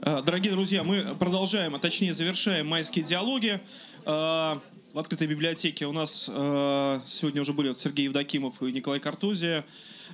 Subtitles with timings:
[0.00, 3.60] Э, дорогие друзья, мы продолжаем, а точнее завершаем майские диалоги.
[4.04, 4.58] Э,
[4.92, 9.64] в открытой библиотеке у нас э, сегодня уже были Сергей Евдокимов и Николай Картузия,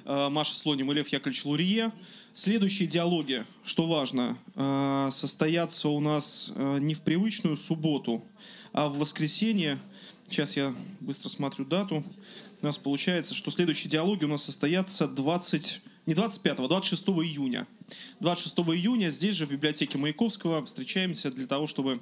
[0.06, 1.92] Маша Слоним и Лев Яковлевич Лурье.
[2.32, 4.38] Следующие диалоги, что важно,
[5.10, 8.24] состоятся у нас не в привычную субботу,
[8.72, 9.78] а в воскресенье.
[10.28, 12.02] Сейчас я быстро смотрю дату.
[12.62, 17.66] У нас получается, что следующие диалоги у нас состоятся 20 не 25, а 26 июня.
[18.20, 22.00] 26 июня здесь же, в библиотеке Маяковского, встречаемся для того, чтобы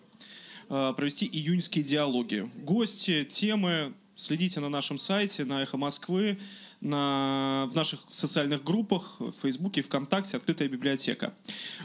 [0.69, 2.51] э, провести июньские диалоги.
[2.57, 6.39] Гости, темы следите на нашем сайте, на «Эхо Москвы»,
[6.81, 11.33] на, в наших социальных группах, в Фейсбуке, ВКонтакте, открытая библиотека.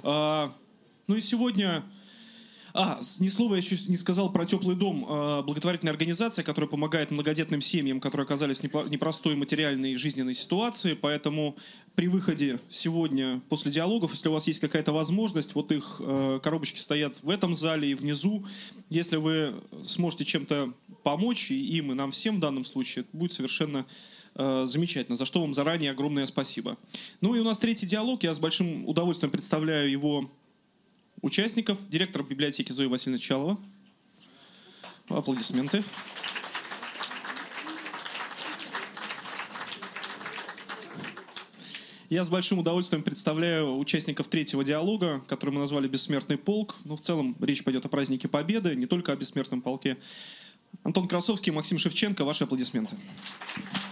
[0.04, 0.50] Э,
[1.08, 1.84] ну и сегодня
[2.74, 5.06] а, ни слова я еще не сказал про «Теплый дом».
[5.08, 10.94] А, благотворительная организация, которая помогает многодетным семьям, которые оказались в непростой материальной и жизненной ситуации.
[10.94, 11.56] Поэтому
[11.94, 16.80] при выходе сегодня после диалогов, если у вас есть какая-то возможность, вот их а, коробочки
[16.80, 18.44] стоят в этом зале и внизу.
[18.90, 19.54] Если вы
[19.86, 23.86] сможете чем-то помочь и им, и нам всем в данном случае, это будет совершенно
[24.34, 26.76] а, замечательно, за что вам заранее огромное спасибо.
[27.22, 30.32] Ну и у нас третий диалог, я с большим удовольствием представляю его
[31.24, 33.58] участников, директор библиотеки Зоя Васильевна Чалова.
[35.08, 35.84] Аплодисменты.
[42.10, 46.76] Я с большим удовольствием представляю участников третьего диалога, который мы назвали «Бессмертный полк».
[46.84, 49.98] Но ну, в целом речь пойдет о празднике Победы, не только о бессмертном полке.
[50.84, 52.96] Антон Красовский, Максим Шевченко, ваши аплодисменты.
[52.96, 53.83] Аплодисменты.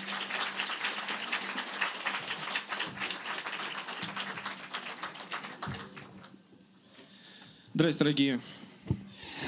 [7.82, 8.40] Здравствуйте, дорогие.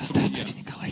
[0.01, 0.91] Здравствуйте, Николай.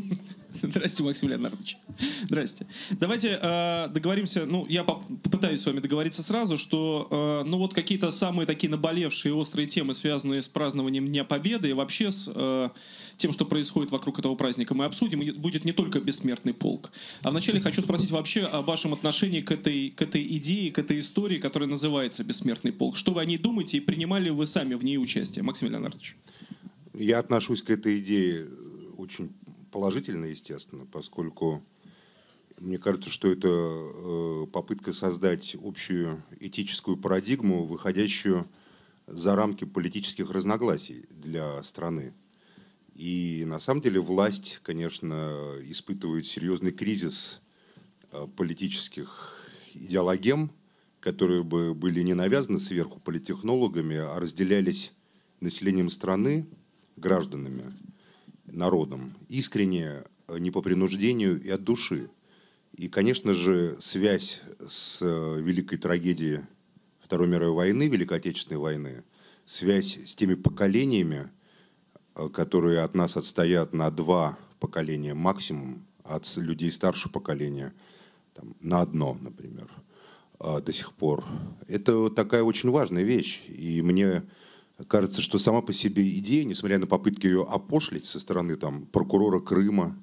[0.54, 1.76] Здравствуйте, Максим Леонардович.
[2.22, 2.66] Здрасте.
[2.92, 7.06] Давайте э, договоримся, ну, я попытаюсь с вами договориться сразу, что,
[7.44, 11.72] э, ну, вот какие-то самые такие наболевшие острые темы, связанные с празднованием Дня Победы и
[11.74, 12.70] вообще с э,
[13.18, 15.20] тем, что происходит вокруг этого праздника, мы обсудим.
[15.20, 16.90] И будет не только бессмертный полк.
[17.20, 21.00] А вначале хочу спросить вообще о вашем отношении к этой, к этой идее, к этой
[21.00, 22.96] истории, которая называется бессмертный полк.
[22.96, 25.42] Что вы о ней думаете и принимали вы сами в ней участие?
[25.42, 26.16] Максим Леонардович.
[27.00, 28.44] Я отношусь к этой идее
[28.96, 29.32] очень
[29.70, 31.64] положительно, естественно, поскольку
[32.58, 38.48] мне кажется, что это э, попытка создать общую этическую парадигму, выходящую
[39.06, 42.14] за рамки политических разногласий для страны.
[42.96, 45.32] И на самом деле власть, конечно,
[45.62, 47.42] испытывает серьезный кризис
[48.10, 50.50] э, политических идеологем,
[50.98, 54.92] которые бы были не навязаны сверху политтехнологами, а разделялись
[55.38, 56.48] населением страны
[56.98, 57.72] гражданами,
[58.52, 62.10] народом, искренне, э, не по принуждению и от души.
[62.76, 66.40] И, конечно же, связь с э, великой трагедией
[67.00, 69.04] Второй мировой войны, Великой Отечественной войны,
[69.46, 71.30] связь с теми поколениями,
[72.14, 77.74] э, которые от нас отстоят на два поколения максимум, от людей старшего поколения
[78.34, 79.70] там, на одно, например,
[80.38, 81.22] до сих пор.
[81.66, 83.42] Это такая очень важная вещь.
[83.48, 84.22] И мне
[84.86, 89.40] кажется, что сама по себе идея, несмотря на попытки ее опошлить со стороны там, прокурора
[89.40, 89.96] Крыма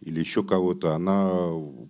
[0.00, 1.30] или еще кого-то, она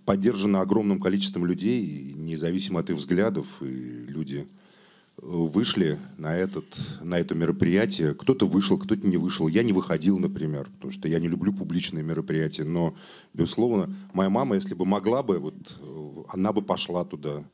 [0.04, 4.48] поддержана огромным количеством людей, независимо от их взглядов, и люди
[5.20, 6.64] вышли на, этот,
[7.02, 8.14] на это мероприятие.
[8.14, 9.48] Кто-то вышел, кто-то не вышел.
[9.48, 12.64] Я не выходил, например, потому что я не люблю публичные мероприятия.
[12.64, 12.94] Но,
[13.34, 15.54] безусловно, моя мама, если бы могла бы, вот,
[16.28, 17.44] она бы пошла туда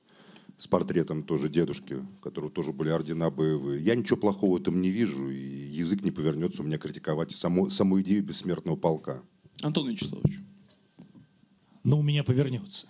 [0.59, 3.83] с портретом тоже дедушки, у которого тоже были ордена боевые.
[3.83, 7.71] Я ничего плохого в этом не вижу, и язык не повернется у меня критиковать саму,
[7.71, 9.23] саму идею бессмертного полка.
[9.63, 10.39] Антон Вячеславович.
[11.83, 12.87] Ну, у меня повернется.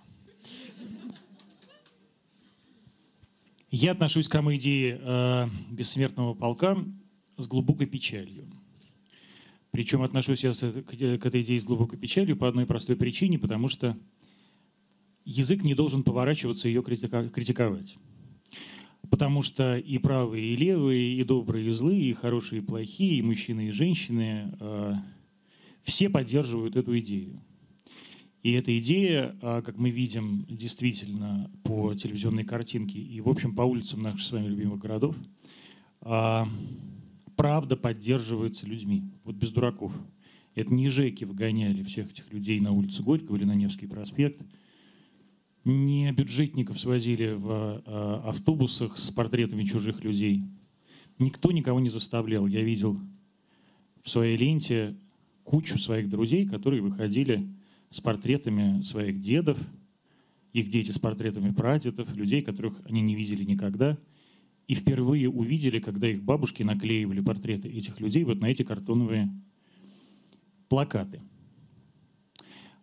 [3.71, 6.79] Я отношусь к самой идее э, бессмертного полка
[7.37, 8.47] с глубокой печалью.
[9.73, 13.67] Причем отношусь я к, к этой идее с глубокой печалью по одной простой причине, потому
[13.67, 13.99] что
[15.25, 17.97] язык не должен поворачиваться ее критиковать.
[19.11, 23.23] Потому что и правые, и левые, и добрые, и злые, и хорошие, и плохие, и
[23.23, 24.95] мужчины, и женщины, э,
[25.83, 27.41] все поддерживают эту идею.
[28.43, 33.63] И эта идея, э, как мы видим действительно по телевизионной картинке и, в общем, по
[33.63, 35.17] улицам наших с вами любимых городов,
[36.01, 36.45] э,
[37.37, 39.93] правда поддерживается людьми, вот без дураков.
[40.55, 44.41] Это не Жеки выгоняли всех этих людей на улицу Горького или на Невский проспект–
[45.65, 50.45] не бюджетников свозили в э, автобусах с портретами чужих людей.
[51.19, 52.47] Никто никого не заставлял.
[52.47, 53.01] Я видел
[54.03, 54.97] в своей ленте
[55.43, 57.49] кучу своих друзей, которые выходили
[57.91, 59.59] с портретами своих дедов,
[60.53, 63.99] их дети с портретами прадедов, людей, которых они не видели никогда.
[64.67, 69.31] и впервые увидели, когда их бабушки наклеивали портреты этих людей вот на эти картоновые
[70.69, 71.21] плакаты.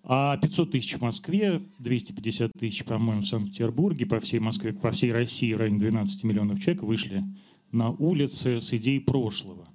[0.03, 5.12] А 500 тысяч в Москве, 250 тысяч, по-моему, в Санкт-Петербурге, по всей Москве, по всей
[5.12, 7.24] России в районе 12 миллионов человек вышли
[7.71, 9.68] на улицы с идеей прошлого.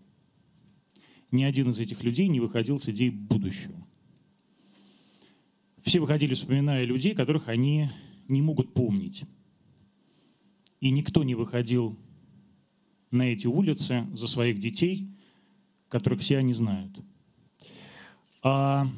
[1.31, 3.77] Ни один из этих людей не выходил с идеей будущего.
[5.83, 7.91] Все выходили, вспоминая людей, которых они
[8.27, 9.25] не могут помнить.
[10.81, 11.97] И никто не выходил
[13.13, 15.09] на эти улицы за своих детей,
[15.89, 16.99] которых все они знают.
[18.43, 18.89] А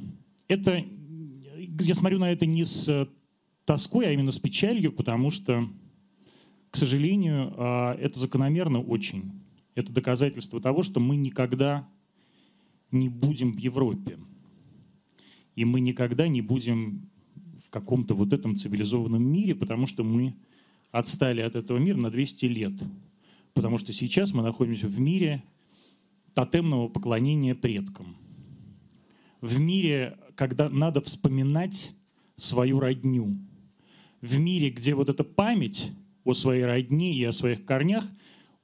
[0.49, 0.85] это,
[1.81, 3.09] я смотрю на это не с
[3.65, 5.69] тоской, а именно с печалью, потому что,
[6.71, 9.33] к сожалению, а, это закономерно очень.
[9.75, 11.89] Это доказательство того, что мы никогда
[12.91, 14.19] не будем в Европе.
[15.55, 17.11] И мы никогда не будем
[17.65, 20.35] в каком-то вот этом цивилизованном мире, потому что мы
[20.91, 22.73] отстали от этого мира на 200 лет.
[23.53, 25.43] Потому что сейчас мы находимся в мире
[26.33, 28.17] тотемного поклонения предкам.
[29.41, 31.91] В мире, когда надо вспоминать
[32.37, 33.37] свою родню.
[34.21, 35.91] В мире, где вот эта память
[36.23, 38.09] о своей родне и о своих корнях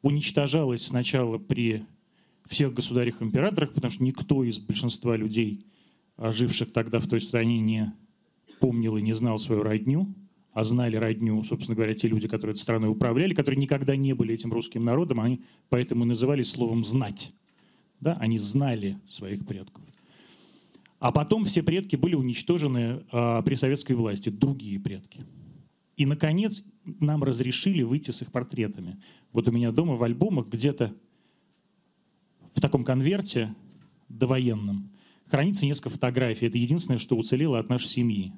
[0.01, 1.85] уничтожалась сначала при
[2.47, 5.67] всех государях-императорах, потому что никто из большинства людей,
[6.17, 7.93] живших тогда в той стране, не
[8.61, 10.15] помнил и не знал свою родню,
[10.53, 14.33] а знали родню, собственно говоря, те люди, которые этой страной управляли, которые никогда не были
[14.33, 17.33] этим русским народом, они поэтому и назывались словом «знать».
[17.99, 18.17] Да?
[18.21, 19.83] Они знали своих предков.
[21.05, 25.27] А потом все предки были уничтожены а, при советской власти, другие предки.
[25.99, 26.65] И, наконец,
[26.99, 28.99] нам разрешили выйти с их портретами.
[29.31, 30.95] Вот у меня дома в альбомах где-то
[32.55, 33.55] в таком конверте
[34.09, 34.93] довоенном
[35.27, 36.47] хранится несколько фотографий.
[36.47, 38.33] Это единственное, что уцелело от нашей семьи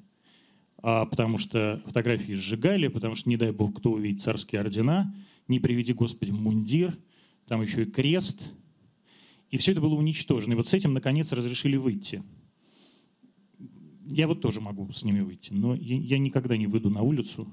[0.83, 5.15] а, потому что фотографии сжигали, потому что, не дай бог, кто увидит царские ордена,
[5.47, 6.99] не приведи, Господи, мундир,
[7.47, 8.53] там еще и крест.
[9.53, 10.55] И все это было уничтожено.
[10.55, 12.25] И вот с этим, наконец, разрешили выйти.
[14.09, 17.49] Я вот тоже могу с ними выйти, но я, я никогда не выйду на улицу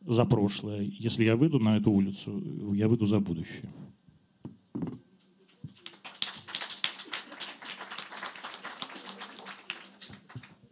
[0.00, 0.82] за прошлое.
[0.82, 3.70] Если я выйду на эту улицу, я выйду за будущее.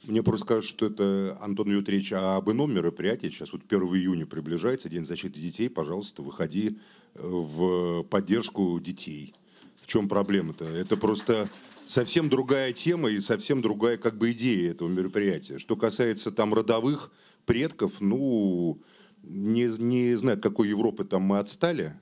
[0.08, 3.28] Мне просто кажется, что это, Антон идет речь об ином мероприятии.
[3.28, 5.68] Сейчас вот 1 июня приближается, День защиты детей.
[5.68, 6.78] Пожалуйста, выходи
[7.14, 9.34] э, в поддержку детей.
[9.82, 10.64] В чем проблема-то?
[10.64, 11.50] Это просто
[11.88, 15.58] совсем другая тема и совсем другая как бы идея этого мероприятия.
[15.58, 17.10] Что касается там родовых
[17.46, 18.80] предков, ну,
[19.22, 21.94] не, не знаю, какой Европы там мы отстали.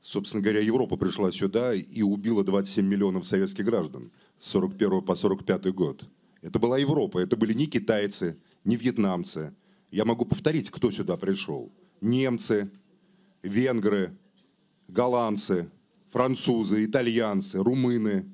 [0.00, 5.72] Собственно говоря, Европа пришла сюда и убила 27 миллионов советских граждан с 41 по 45
[5.72, 6.04] год.
[6.42, 9.54] Это была Европа, это были не китайцы, не вьетнамцы.
[9.90, 11.72] Я могу повторить, кто сюда пришел.
[12.00, 12.70] Немцы,
[13.42, 14.16] венгры,
[14.88, 15.70] голландцы,
[16.10, 18.26] французы, итальянцы, румыны,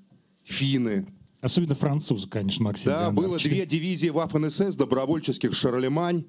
[0.45, 1.07] финны.
[1.41, 2.93] Особенно французы, конечно, Максим.
[2.93, 3.29] Да, Леонардович.
[3.29, 6.25] было две дивизии Вафен-СС добровольческих «Шарлемань».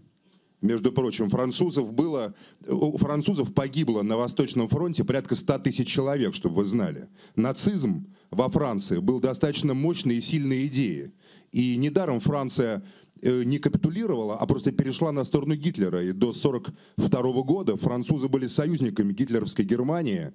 [0.62, 2.34] Между прочим, французов было,
[2.68, 7.08] у французов погибло на Восточном фронте порядка 100 тысяч человек, чтобы вы знали.
[7.36, 11.12] Нацизм во Франции был достаточно мощной и сильной идеей.
[11.52, 12.84] И недаром Франция
[13.22, 16.04] э, не капитулировала, а просто перешла на сторону Гитлера.
[16.04, 20.34] И до 1942 года французы были союзниками гитлеровской Германии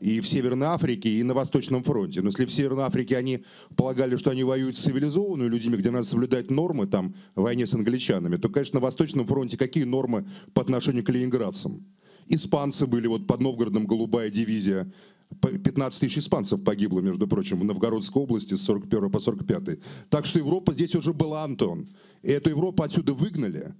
[0.00, 2.22] и в Северной Африке, и на Восточном фронте.
[2.22, 3.44] Но если в Северной Африке они
[3.76, 7.74] полагали, что они воюют с цивилизованными людьми, где надо соблюдать нормы там, в войне с
[7.74, 11.86] англичанами, то, конечно, на Восточном фронте какие нормы по отношению к ленинградцам?
[12.26, 14.92] Испанцы были, вот под Новгородом голубая дивизия,
[15.40, 19.78] 15 тысяч испанцев погибло, между прочим, в Новгородской области с 41 по 45.
[20.08, 21.88] Так что Европа здесь уже была, Антон.
[22.22, 23.74] И эту Европу отсюда выгнали.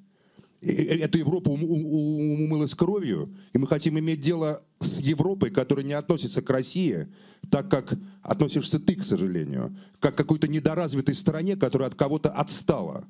[0.60, 6.42] И эту Европу умылась кровью, и мы хотим иметь дело с Европой, которая не относится
[6.42, 7.06] к России,
[7.50, 13.04] так как относишься ты, к сожалению, как к какой-то недоразвитой стране, которая от кого-то отстала.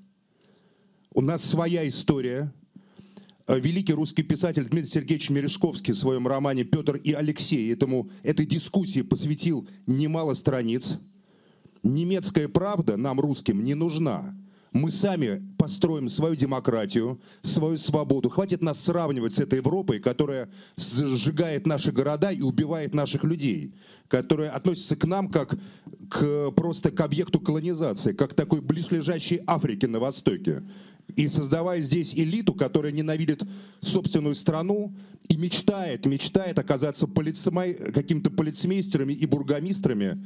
[1.14, 2.52] У нас своя история,
[3.48, 8.44] Э, великий русский писатель Дмитрий Сергеевич Мережковский в своем романе «Петр и Алексей» этому, этой
[8.44, 10.98] дискуссии посвятил немало страниц.
[11.82, 14.36] Немецкая правда нам, русским, не нужна.
[14.72, 18.28] Мы сами построим свою демократию, свою свободу.
[18.28, 23.74] Хватит нас сравнивать с этой Европой, которая сжигает наши города и убивает наших людей,
[24.08, 25.58] которая относится к нам как
[26.10, 30.62] к, просто к объекту колонизации, как к такой близлежащей Африке на Востоке
[31.16, 33.42] и создавая здесь элиту, которая ненавидит
[33.80, 34.94] собственную страну
[35.28, 40.24] и мечтает, мечтает оказаться полицмей, какими-то полицмейстерами и бургомистрами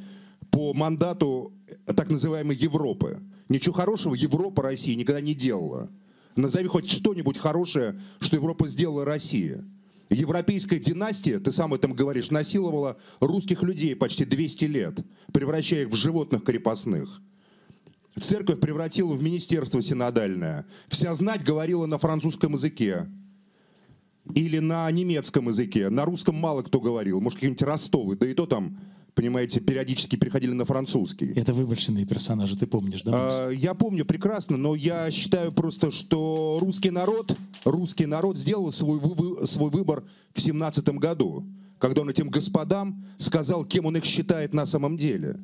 [0.51, 1.53] по мандату
[1.97, 3.21] так называемой Европы.
[3.53, 5.91] Ничего хорошего Европа России никогда не делала.
[6.37, 9.63] Назови хоть что-нибудь хорошее, что Европа сделала России.
[10.09, 15.01] Европейская династия, ты сам этом говоришь, насиловала русских людей почти 200 лет,
[15.35, 17.21] превращая их в животных крепостных.
[18.19, 20.65] Церковь превратила в министерство синодальное.
[20.89, 23.07] Вся знать говорила на французском языке.
[24.35, 25.91] Или на немецком языке.
[25.91, 27.21] На русском мало кто говорил.
[27.21, 28.17] Может, какие-нибудь Ростовы.
[28.17, 28.79] Да и то там,
[29.15, 31.33] понимаете, периодически переходили на французский.
[31.35, 33.13] Это вымышленные персонажи, ты помнишь, да?
[33.15, 38.99] А, я помню прекрасно, но я считаю просто, что русский народ, русский народ сделал свой,
[38.99, 40.05] вы, свой выбор
[40.35, 41.45] в семнадцатом году,
[41.79, 45.39] когда он этим господам сказал, кем он их считает на самом деле.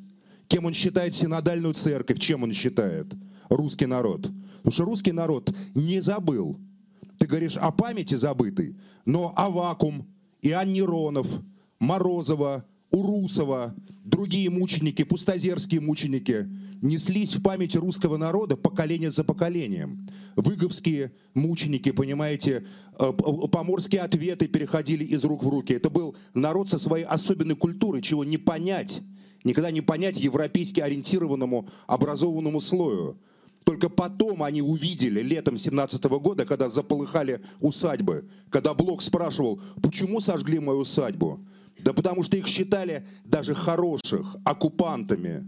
[0.47, 3.07] Кем он считает синодальную церковь, чем он считает
[3.51, 4.31] русский народ.
[4.59, 6.59] Потому что русский народ не забыл.
[7.19, 10.07] Ты говоришь о памяти забытой, но Авакум,
[10.41, 11.29] Иоанн Неронов,
[11.81, 16.49] Морозова, Урусова, другие мученики, пустозерские мученики
[16.81, 20.07] неслись в памяти русского народа поколение за поколением.
[20.37, 22.67] Выговские мученики, понимаете,
[22.99, 23.13] э,
[23.53, 25.73] поморские ответы переходили из рук в руки.
[25.73, 29.03] Это был народ со своей особенной культурой, чего не понять
[29.45, 33.19] никогда не понять европейски ориентированному образованному слою.
[33.65, 40.59] Только потом они увидели летом 17 года, когда заполыхали усадьбы, когда Блок спрашивал, почему сожгли
[40.59, 41.41] мою усадьбу?
[41.79, 45.47] Да потому что их считали даже хороших оккупантами.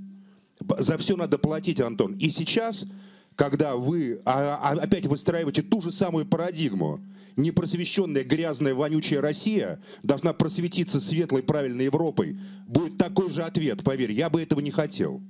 [0.78, 2.14] За все надо платить, Антон.
[2.14, 2.86] И сейчас,
[3.34, 7.00] когда вы а, а, опять выстраиваете ту же самую парадигму,
[7.36, 14.30] непросвещенная, грязная, вонючая Россия должна просветиться светлой, правильной Европой, будет такой же ответ, поверь, я
[14.30, 15.22] бы этого не хотел.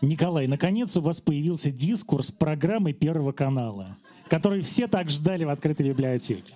[0.00, 3.96] Николай, наконец у вас появился дискурс программы Первого канала,
[4.32, 6.54] который все так ждали в открытой библиотеке.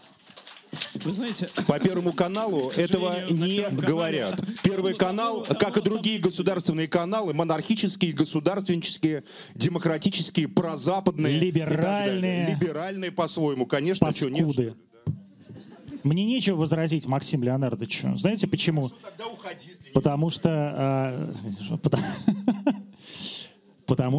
[0.94, 4.40] Вы знаете, по Первому каналу этого не говорят.
[4.62, 14.10] Первый канал, как и другие государственные каналы, монархические, государственнические, демократические, прозападные, либеральные, либеральные по-своему, конечно,
[14.10, 14.74] что нет.
[16.02, 18.16] Мне нечего возразить Максим Леонардовичу.
[18.16, 18.90] Знаете почему?
[19.92, 20.50] Потому что...
[20.50, 21.34] А,
[21.82, 22.02] потому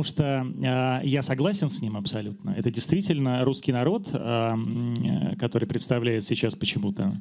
[0.03, 2.51] что э, я согласен с ним абсолютно.
[2.51, 4.55] Это действительно русский народ, э,
[5.39, 7.13] который представляет сейчас почему-то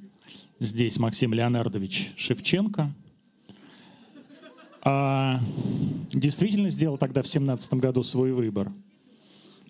[0.60, 2.92] здесь Максим Леонардович Шевченко,
[4.84, 5.34] э,
[6.12, 8.72] действительно сделал тогда в семнадцатом году свой выбор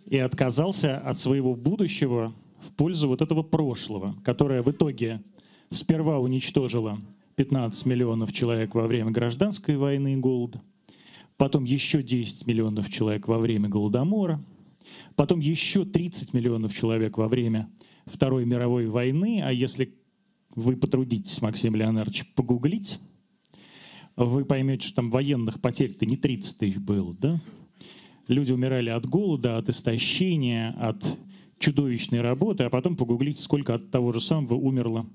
[0.07, 5.23] и отказался от своего будущего в пользу вот этого прошлого, которое в итоге
[5.71, 6.99] сперва уничтожило
[7.37, 10.61] 15 миллионов человек во время гражданской войны и голода,
[11.37, 14.43] потом еще 10 миллионов человек во время Голодомора,
[15.15, 17.69] потом еще 30 миллионов человек во время
[18.07, 19.95] Второй мировой войны, а если
[20.55, 22.99] вы потрудитесь, Максим Леонардович, погуглить,
[24.17, 27.41] вы поймете, что там военных потерь-то не 30 тысяч было, да?
[28.29, 31.05] Люди умирали от голода, от истощения, от
[31.59, 35.07] чудовищной работы, а потом погуглить, сколько от того же самого умерло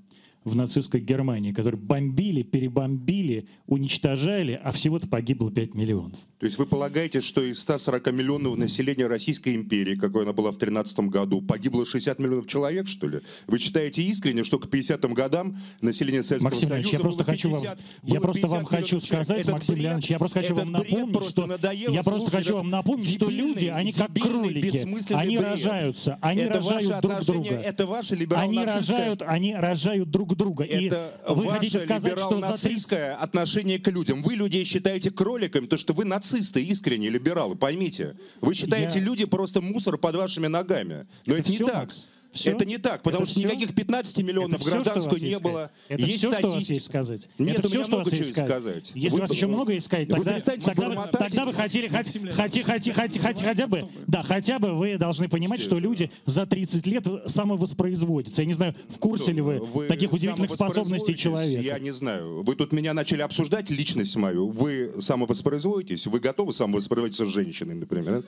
[0.44, 6.18] в нацистской Германии, которые бомбили, перебомбили, уничтожали, а всего-то погибло 5 миллионов.
[6.38, 10.58] То есть вы полагаете, что из 140 миллионов населения Российской империи, какой она была в
[10.58, 13.20] 13 году, погибло 60 миллионов человек, что ли?
[13.46, 17.64] Вы считаете искренне, что к 50-м годам население Советского Максим Союза я просто хочу 50,
[17.64, 21.58] вам, я просто вам хочу сказать, Максим бред, Леонидович, я просто хочу вам напомнить, что
[21.70, 25.48] я просто хочу вам напомнить, что люди, они как кролики, они бред.
[25.48, 27.48] рожаются, они это рожают друг друга.
[27.50, 30.64] Это ваши Они рожают, они рожают друг друга.
[30.64, 32.92] Это и вы хотите сказать, что за 30...
[33.20, 34.22] отношение к людям.
[34.22, 38.16] Вы людей считаете кроликами, то что вы нацисты искренние либералы, поймите.
[38.40, 39.04] Вы считаете, я...
[39.04, 41.06] люди просто мусор под вашими ногами.
[41.26, 41.74] Но это, это не так.
[41.74, 42.08] Макс?
[42.32, 42.52] Все?
[42.52, 43.48] Это не так, потому это что все?
[43.48, 45.70] никаких 15 миллионов гражданскую не было.
[45.88, 47.28] Это есть все, что у вас есть сказать?
[47.38, 48.50] Нет, это все, что у вас есть сказать.
[48.50, 48.92] сказать.
[48.94, 52.12] Если вы, у вас еще много есть сказать, тогда, тогда, вы, тогда вы хотели хоть,
[52.34, 56.46] хоть, хоть, хоть, хоть, хотя бы, да, хотя бы вы должны понимать, что люди за
[56.46, 58.42] 30 лет самовоспроизводятся.
[58.42, 61.62] Я не знаю, в курсе ли вы, вы таких удивительных способностей человека.
[61.62, 62.42] Я не знаю.
[62.42, 64.48] Вы тут меня начали обсуждать личность мою.
[64.48, 66.06] Вы самовоспроизводитесь?
[66.06, 68.24] Вы готовы самовоспроизводиться с женщиной, например?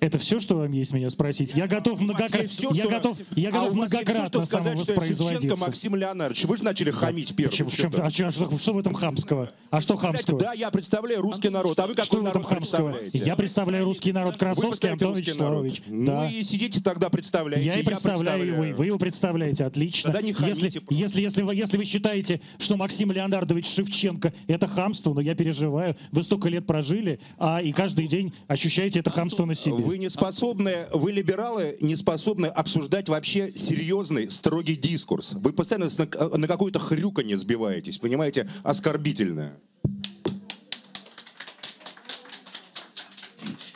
[0.00, 1.54] Это все, что вам есть меня спросить?
[1.54, 5.56] Я готов, многократно, я готов, я готов а многократно самовоспроизводиться.
[5.56, 7.70] Максим Леонардович, вы же начали хамить первым.
[7.70, 9.50] Чем, а что, что, что в этом хамского?
[9.70, 10.38] А что хамского?
[10.38, 13.18] Да, я представляю русский народ, а вы какой что народ представляете?
[13.18, 15.82] Я представляю русский народ Красовский Антон Вячеславович.
[15.86, 16.24] Да.
[16.24, 17.66] Ну и сидите тогда, представляете.
[17.66, 20.12] Я и представляю, я вы, вы его представляете, отлично.
[20.12, 24.66] Тогда не хамите если, если, если, вы, если вы считаете, что Максим Леонардович Шевченко это
[24.66, 29.44] хамство, но я переживаю, вы столько лет прожили, а и каждый день ощущаете это хамство
[29.44, 29.89] на себе.
[29.90, 35.32] Вы не способны, вы либералы не способны обсуждать вообще серьезный, строгий дискурс.
[35.32, 39.58] Вы постоянно на, на какую-то хрюканье сбиваетесь, понимаете, оскорбительное.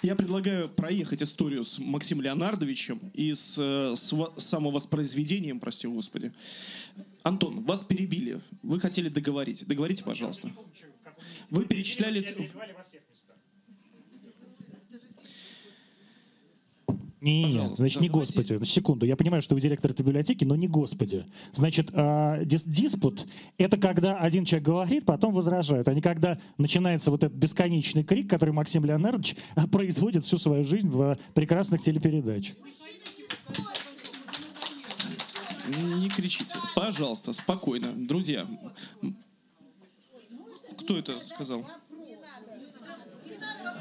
[0.02, 6.33] Я предлагаю проехать историю с Максимом Леонардовичем и с, э, с во- самовоспроизведением, прости господи.
[7.25, 8.40] Антон, вас перебили.
[8.62, 9.66] Вы хотели договорить.
[9.66, 10.49] Договорите, пожалуйста.
[11.50, 12.25] Вы перечисляли...
[17.25, 18.33] Не, не, Пожалуйста, значит, не давайте.
[18.33, 18.57] Господи.
[18.57, 19.07] Значит, секунду.
[19.07, 21.25] Я понимаю, что вы директор этой библиотеки, но не Господи.
[21.54, 23.26] Значит, а, дис- диспут—
[23.59, 28.28] это когда один человек говорит, потом возражает, а не когда начинается вот этот бесконечный крик,
[28.28, 29.37] который Максим Леонардович
[29.73, 32.57] производит всю свою жизнь в прекрасных телепередачах.
[35.83, 36.54] Не кричите.
[36.76, 37.88] Пожалуйста, спокойно.
[37.97, 38.47] Друзья,
[40.78, 41.64] кто это сказал?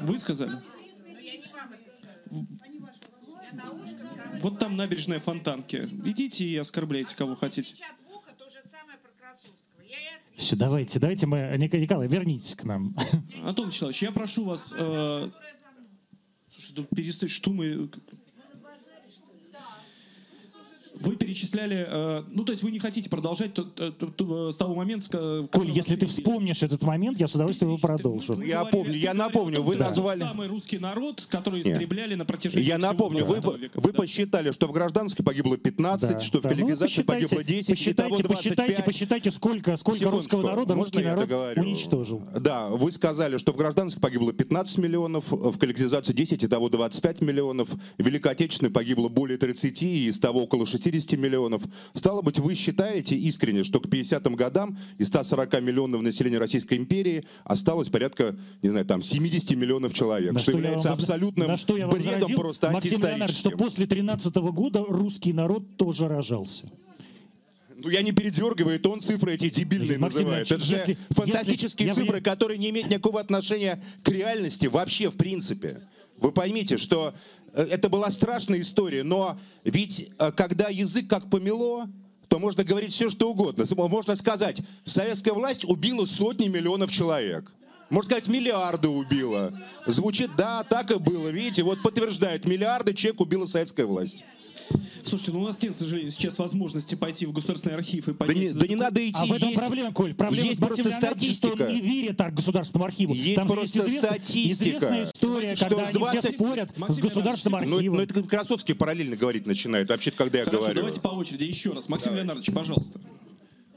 [0.00, 0.52] Вы сказали?
[4.40, 5.88] Вот там набережная Фонтанки.
[6.04, 7.74] Идите и оскорбляйте, кого хотите.
[10.36, 11.54] Все, давайте, давайте мы...
[11.56, 12.96] Ник- Николай, вернитесь к нам.
[13.44, 14.74] Антон Вячеславович, я прошу вас...
[14.76, 15.30] э,
[16.52, 17.88] Слушай, тут перестать, что мы...
[21.04, 21.86] Вы перечисляли...
[21.88, 25.46] э, ну, то есть вы не хотите продолжать то- то- то- то- с того момента...
[25.52, 28.34] Коль, если ты вспомнишь этот момент, я с удовольствием его продолжу.
[28.34, 31.66] Вы Я говорили- помню, я напомню, вы назвали- тот самый русский народ, который Нет.
[31.74, 33.80] истребляли на протяжении Я всего напомню, вы, 20 века.
[33.80, 33.98] вы Да.
[33.98, 36.48] посчитали, что в гражданской погибло 15, Да, что в да.
[36.50, 38.84] Ну, коллегизации посчитайте, погибло 10, посчитайте, итого посчитайте, 25.
[38.84, 42.22] посчитайте, сколько, сколько русского народа русский народ уничтожил.
[42.38, 47.70] Да, вы сказали, что в гражданской погибло 15 миллионов, в коллективизации 10, итого 25 миллионов,
[47.70, 51.62] в Великой Отечественной погибло более 30, и из того около 60 миллионов.
[51.94, 57.24] Стало быть, вы считаете искренне, что к 50 годам из 140 миллионов населения Российской империи
[57.44, 61.48] осталось порядка, не знаю, там 70 миллионов человек, На что, я вам является воз- абсолютным
[61.48, 65.76] на что я вам бредом возразил, просто Максим Леонардович, что после 13 года русский народ
[65.76, 66.70] тоже рожался.
[67.76, 70.50] Ну, я не передергиваю, это он цифры эти дебильные Максим называет.
[70.50, 74.66] Это же если- фантастические если- я цифры, пони- которые не имеют никакого отношения к реальности
[74.66, 75.80] вообще в принципе.
[76.20, 77.12] Вы поймите, что
[77.54, 81.88] это была страшная история, но ведь э, когда язык как помело,
[82.28, 83.64] то можно говорить все, что угодно.
[83.76, 87.52] Можно сказать, советская власть убила сотни миллионов человек.
[87.90, 89.52] Можно сказать, миллиарды убила.
[89.86, 91.28] Звучит, да, так и было.
[91.28, 94.24] Видите, вот подтверждает, миллиарды человек убила советская власть.
[95.04, 98.16] Слушайте, ну у нас нет, к сожалению, сейчас возможности пойти в государственный архив и Да
[98.18, 98.54] поднять...
[98.54, 99.18] не, да не надо идти.
[99.20, 100.14] А в этом есть- проблема, Коль.
[100.14, 101.72] Проблема есть с просто Леонардовичем, что он статистика.
[101.72, 103.14] не верит так государственному архиву.
[103.14, 104.68] Есть Там же просто есть известная, статистика.
[104.68, 107.96] известная история, Что когда с они 20 все спорят с Максим государственным Леонардович, Ну, архивом.
[107.96, 110.76] ну, это Красовский параллельно говорить начинает, вообще когда я Хорошо, говорю.
[110.76, 111.88] давайте по очереди еще раз.
[111.88, 113.00] Максим Леонардович, пожалуйста.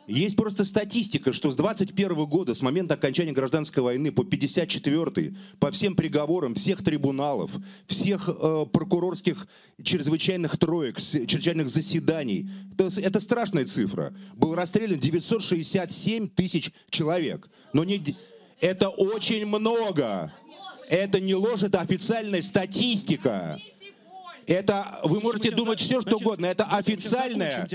[0.08, 5.70] Есть просто статистика, что с 21 года, с момента окончания гражданской войны по 54 по
[5.70, 9.48] всем приговорам всех трибуналов, всех э, прокурорских
[9.84, 17.50] чрезвычайных троек, чрезвычайных заседаний, это, это страшная цифра, был расстрелян 967 тысяч человек.
[17.74, 18.02] Но не,
[18.62, 20.32] это очень много.
[20.90, 23.60] Это не ложь, это официальная статистика.
[24.48, 26.46] Это вы можете думать все, что угодно.
[26.46, 27.68] Это официальная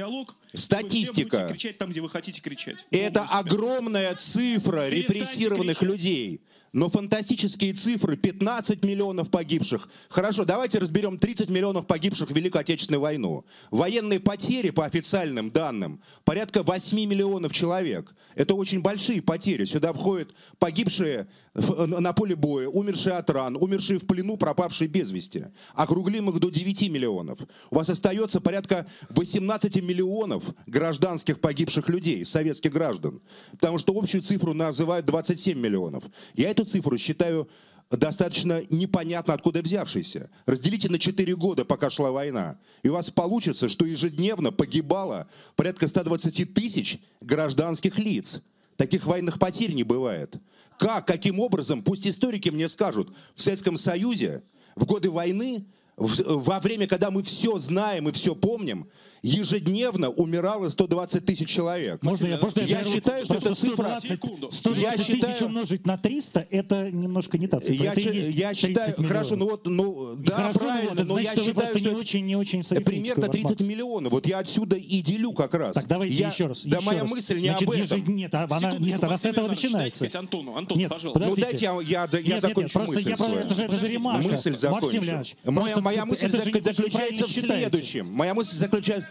[0.55, 1.47] статистика.
[1.49, 2.85] Кричать там, где вы хотите кричать.
[2.91, 6.41] Это огромная цифра репрессированных людей.
[6.73, 9.91] Но фантастические цифры, 15 миллионов погибших.
[10.09, 13.45] Хорошо, давайте разберем 30 миллионов погибших в Великую Отечественную войну.
[13.71, 18.15] Военные потери, по официальным данным, порядка 8 миллионов человек.
[18.35, 19.67] Это очень большие потери.
[19.67, 25.11] Сюда входят погибшие в- на поле боя, умершие от ран, умершие в плену, пропавшие без
[25.11, 25.49] вести.
[25.75, 27.41] Округлим их до 9 миллионов.
[27.71, 33.21] У вас остается порядка 18 миллионов гражданских погибших людей, советских граждан.
[33.51, 36.05] Потому что общую цифру называют 27 миллионов.
[36.35, 37.49] Я эту цифру считаю
[37.91, 40.31] достаточно непонятно откуда взявшейся.
[40.47, 42.59] Разделите на 4 года, пока шла война.
[42.83, 48.41] И у вас получится, что ежедневно погибало порядка 120 тысяч гражданских лиц.
[48.77, 50.37] Таких военных потерь не бывает.
[50.79, 54.43] Как, каким образом, пусть историки мне скажут, в Советском Союзе
[54.75, 58.89] в годы войны, во время, когда мы все знаем и все помним,
[59.23, 62.03] ежедневно умирало 120 тысяч человек.
[62.03, 62.93] Можно я, можно Я прерву?
[62.93, 63.85] считаю, что эта цифра...
[64.01, 64.51] 120, Секунду.
[64.51, 67.85] 120 Я тысяч умножить на 300, это немножко не та цифра.
[67.85, 69.51] Я, это я 30 считаю, хорошо, ну миллионов.
[69.51, 72.37] вот, ну, да, Хорошо, ну правильно, это но значит, я считаю, что не очень, не
[72.37, 73.61] очень примерно у вас, 30 Макс.
[73.63, 74.13] миллионов.
[74.13, 75.75] Вот я отсюда и делю как раз.
[75.75, 76.65] Так давайте Я- еще раз.
[76.65, 77.11] Да еще моя раз.
[77.11, 77.85] мысль не Значит, об этом.
[77.99, 80.19] ежед- Нет, а она, Секундочку, нет, с Максим этого начинается.
[80.19, 80.57] Антону.
[80.57, 81.25] Антон, Нет, пожалуйста.
[81.29, 83.47] Ну дайте я, я, я Нет, нет, нет, закончу просто мысль я просто- свою.
[83.47, 84.19] это же, это же Подождите, ремарка.
[84.23, 84.91] Мысль Максим закончу.
[85.01, 88.13] Леонидович, Моя, мысль заключается в следующем.
[88.13, 89.09] Моя мысль заключается...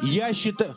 [0.00, 0.76] Я считаю...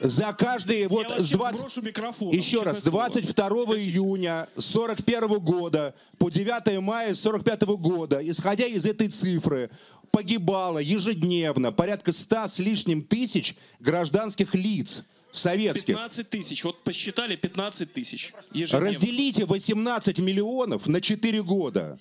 [0.00, 0.88] За каждый...
[0.88, 1.58] Вот вас с сейчас 20...
[1.58, 2.30] сброшу микрофон.
[2.30, 9.08] Еще раз, с 22 июня 41 года по 9 мая 45 года, исходя из этой
[9.08, 9.70] цифры,
[10.10, 15.94] погибало ежедневно порядка 100 с лишним тысяч гражданских лиц советских.
[15.94, 16.64] 15 тысяч.
[16.64, 18.90] Вот посчитали 15 тысяч ежедневно.
[18.90, 21.98] Разделите 18 миллионов на 4 года.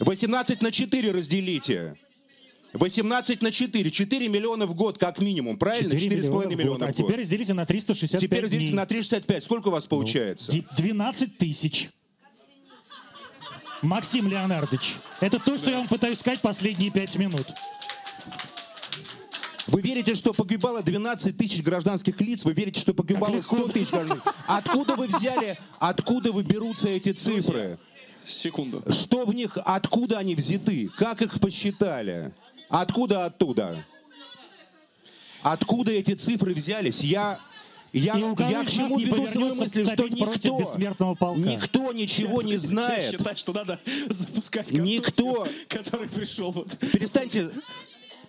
[0.00, 1.96] 18 на 4 разделите.
[2.74, 3.90] 18 на 4.
[3.90, 5.58] 4 миллиона в год, как минимум.
[5.58, 5.98] Правильно?
[5.98, 6.56] 4 4,5 миллиона в год.
[6.58, 7.06] миллиона А в год.
[7.06, 8.76] теперь разделите на 365 Теперь разделите дней.
[8.76, 9.42] на 365.
[9.42, 10.50] Сколько у вас получается?
[10.50, 11.90] Ди- 12 тысяч.
[13.82, 17.44] Максим Леонардович, это то, что я вам пытаюсь сказать последние пять минут.
[19.66, 22.44] Вы верите, что погибало 12 тысяч гражданских лиц?
[22.44, 23.56] Вы верите, что погибало легко.
[23.56, 27.78] 100 тысяч гражданских Откуда вы взяли, откуда вы берутся эти цифры?
[28.24, 28.84] Секунду.
[28.92, 30.88] Что в них, откуда они взяты?
[30.96, 32.32] Как их посчитали?
[32.72, 33.84] Откуда оттуда?
[35.42, 37.00] Откуда эти цифры взялись?
[37.00, 37.38] Я,
[37.92, 41.40] я, И у я к чему не веду свою мысль, что никто, бессмертного полка?
[41.40, 43.10] никто ничего не Я знает.
[43.10, 46.78] считаю, что надо запускать Картузию, Никто- который пришел вот.
[46.78, 47.50] Перестаньте,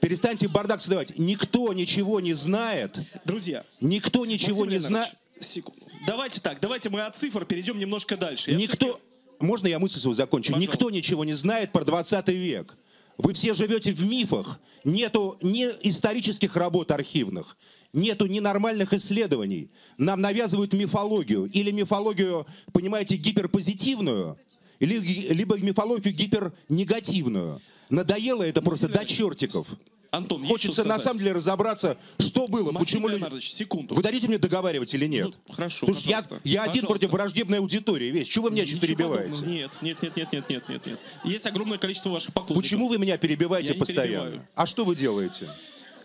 [0.02, 1.18] перестаньте бардак создавать.
[1.18, 3.00] Никто ничего не знает.
[3.24, 5.14] Друзья, Никто ничего не знает.
[5.40, 5.80] Секунду.
[6.06, 8.52] Давайте так, давайте мы от цифр перейдем немножко дальше.
[8.52, 9.00] Я Никто...
[9.40, 10.52] Можно я мысль свою закончу?
[10.54, 10.72] Пожалуйста.
[10.72, 12.76] Никто ничего не знает про 20 век.
[13.18, 14.60] Вы все живете в мифах.
[14.84, 17.58] Нету ни исторических работ архивных,
[17.94, 19.70] нету ни нормальных исследований.
[19.98, 21.46] Нам навязывают мифологию.
[21.46, 24.38] Или мифологию, понимаете, гиперпозитивную,
[24.80, 27.62] либо мифологию гипернегативную.
[27.90, 29.76] Надоело это просто до чертиков.
[30.14, 33.18] Антон, Хочется на самом деле разобраться, что было, Максим почему люди...
[33.18, 33.96] Леонардович, секунду.
[33.96, 35.34] Вы дадите мне договаривать или нет?
[35.48, 38.12] Ну, хорошо, Потому что я, я один против враждебной аудитории.
[38.12, 38.28] Весь.
[38.28, 39.44] Чего вы меня сейчас перебиваете?
[39.44, 41.00] Нет, нет, нет, нет, нет, нет, нет, нет.
[41.24, 42.64] Есть огромное количество ваших поклонников.
[42.64, 44.26] Почему вы меня перебиваете Я постоянно?
[44.30, 44.48] перебиваю.
[44.54, 45.48] А что вы делаете?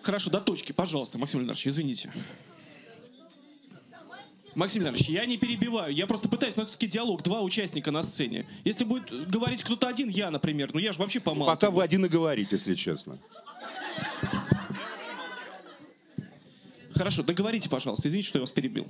[0.00, 2.10] Хорошо, до точки, пожалуйста, Максим Леонидович, извините.
[4.54, 8.02] Максим Леонидович, я не перебиваю, я просто пытаюсь, у нас все-таки диалог, два участника на
[8.02, 8.46] сцене.
[8.64, 11.54] Если будет говорить кто-то один, я, например, ну я же вообще помалкиваю.
[11.54, 13.18] Пока вы один и говорите, если честно.
[16.94, 18.88] Хорошо, договорите, пожалуйста, извините, что я вас перебил.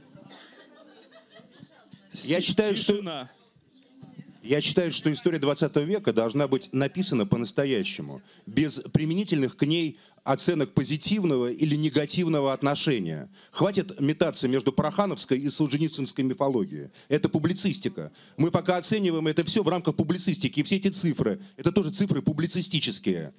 [2.24, 3.28] Я считаю, что-.
[4.42, 10.72] Я считаю, что история 20 века должна быть написана по-настоящему, без применительных к ней оценок
[10.72, 13.28] позитивного или негативного отношения.
[13.50, 16.90] Хватит метаться между Прохановской и Солженицынской мифологией.
[17.08, 18.10] Это публицистика.
[18.36, 20.60] Мы пока оцениваем это все в рамках публицистики.
[20.60, 23.34] И все эти цифры, это тоже цифры публицистические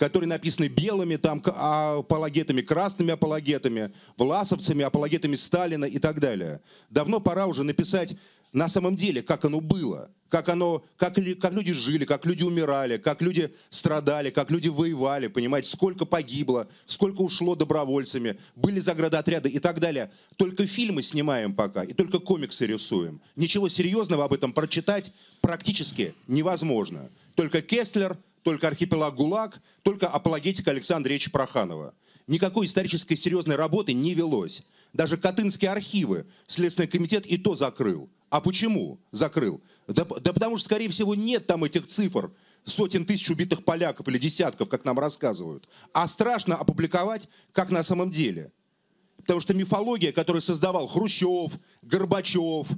[0.00, 6.62] которые написаны белыми там а, апологетами, красными апологетами, власовцами, апологетами Сталина и так далее.
[6.88, 8.16] Давно пора уже написать
[8.54, 12.96] на самом деле, как оно было, как, оно, как, как люди жили, как люди умирали,
[12.96, 19.58] как люди страдали, как люди воевали, понимаете, сколько погибло, сколько ушло добровольцами, были заградотряды и
[19.58, 20.10] так далее.
[20.36, 23.20] Только фильмы снимаем пока и только комиксы рисуем.
[23.36, 27.10] Ничего серьезного об этом прочитать практически невозможно.
[27.34, 31.94] Только Кестлер, только архипелаг ГУЛАГ, только апологетика Александра Ильича Проханова.
[32.26, 34.64] Никакой исторической серьезной работы не велось.
[34.92, 38.08] Даже Катынские архивы Следственный комитет и то закрыл.
[38.28, 39.60] А почему закрыл?
[39.88, 42.30] Да, да потому что, скорее всего, нет там этих цифр,
[42.64, 45.68] сотен тысяч убитых поляков или десятков, как нам рассказывают.
[45.92, 48.52] А страшно опубликовать, как на самом деле.
[49.18, 52.68] Потому что мифология, которую создавал Хрущев, Горбачев,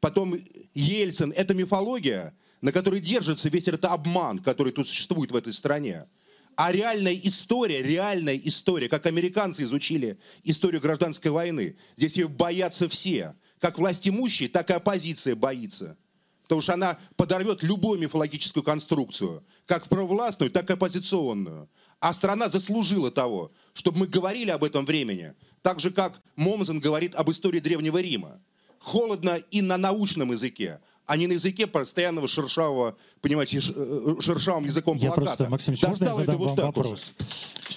[0.00, 0.36] потом
[0.74, 6.06] Ельцин, это мифология, на которой держится весь этот обман, который тут существует в этой стране.
[6.54, 13.34] А реальная история, реальная история, как американцы изучили историю гражданской войны, здесь ее боятся все.
[13.58, 15.96] Как власть имущие, так и оппозиция боится.
[16.42, 21.68] Потому что она подорвет любую мифологическую конструкцию, как провластную, так и оппозиционную.
[22.00, 27.14] А страна заслужила того, чтобы мы говорили об этом времени, так же, как Момзен говорит
[27.14, 28.40] об истории Древнего Рима.
[28.78, 34.96] Холодно и на научном языке, а не на языке постоянного шершавого, понимаете, э, шершавым языком
[34.98, 35.24] Я плаката.
[35.26, 37.14] просто, Максим, можно я задам вот вам вопрос?
[37.18, 37.26] уже.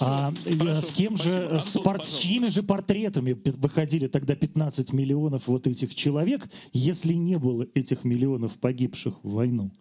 [0.02, 4.36] А, э, хорошо, с кем же, э, с, пор- с чьими же портретами выходили тогда
[4.36, 9.72] 15 миллионов вот этих человек, если не было этих миллионов погибших в войну?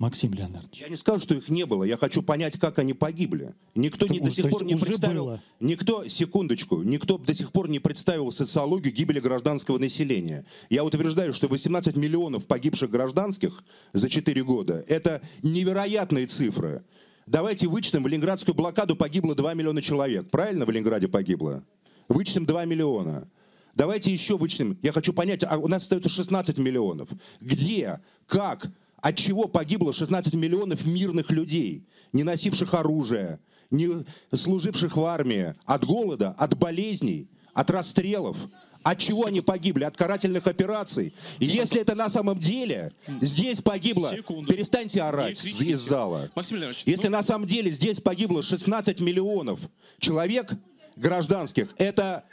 [0.00, 0.80] Максим Леонардович.
[0.80, 1.84] Я не скажу, что их не было.
[1.84, 3.54] Я хочу понять, как они погибли.
[3.74, 5.24] Никто не, до сих пор не представил...
[5.24, 5.42] было?
[5.60, 10.46] Никто, секундочку, никто до сих пор не представил социологию гибели гражданского населения.
[10.70, 16.82] Я утверждаю, что 18 миллионов погибших гражданских за 4 года– это невероятные цифры.
[17.26, 20.30] Давайте вычтем, в Ленинградскую блокаду погибло 2 миллиона человек.
[20.30, 21.62] Правильно в Ленинграде погибло?
[22.08, 23.28] Вычтем 2 миллиона.
[23.74, 24.78] Давайте еще вычтем.
[24.80, 27.10] Я хочу понять, а у нас остается 16 миллионов.
[27.42, 35.04] Где, как, от чего погибло 16 миллионов мирных людей, не носивших оружие, не служивших в
[35.04, 38.48] армии, от голода, от болезней, от расстрелов?
[38.82, 39.84] От чего они погибли?
[39.84, 41.12] От карательных операций.
[41.38, 44.10] И Если это на самом деле здесь погибло...
[44.10, 44.50] Секунду.
[44.50, 46.30] Перестаньте орать из зала.
[46.34, 49.60] Максим Если ну- на самом деле здесь погибло 16 миллионов
[49.98, 50.52] человек
[50.96, 52.24] гражданских, это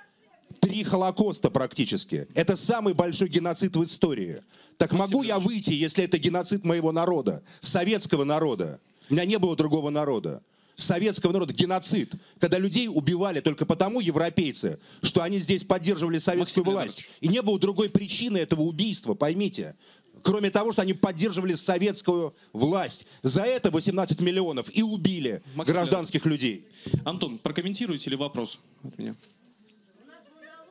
[0.59, 2.27] три Холокоста практически.
[2.33, 4.41] Это самый большой геноцид в истории.
[4.77, 8.79] Так могу я выйти, если это геноцид моего народа, советского народа?
[9.09, 10.41] У меня не было другого народа.
[10.75, 16.73] Советского народа геноцид, когда людей убивали только потому, европейцы, что они здесь поддерживали советскую Максим
[16.73, 17.09] власть.
[17.19, 19.75] И не было другой причины этого убийства, поймите.
[20.21, 23.07] Кроме того, что они поддерживали советскую власть.
[23.23, 26.67] За это 18 миллионов и убили Максим гражданских людей.
[27.05, 29.15] Антон, прокомментируете ли вопрос от меня?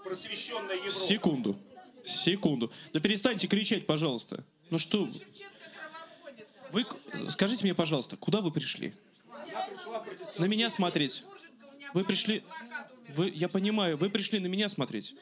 [0.07, 0.91] Просвещенная Европа.
[0.91, 1.59] Секунду.
[2.05, 2.73] Секунду.
[2.93, 4.45] Да перестаньте кричать, пожалуйста.
[4.71, 5.09] Ну что
[6.73, 6.87] вы?
[7.31, 8.95] Скажите мне, пожалуйста, куда вы пришли?
[10.39, 11.25] На меня смотреть.
[11.93, 12.45] Вы пришли...
[13.17, 15.17] Вы, я понимаю, вы пришли на меня смотреть.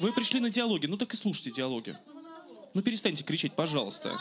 [0.00, 1.96] Вы пришли на диалоги, ну так и слушайте диалоги.
[2.74, 4.18] Ну перестаньте кричать, пожалуйста.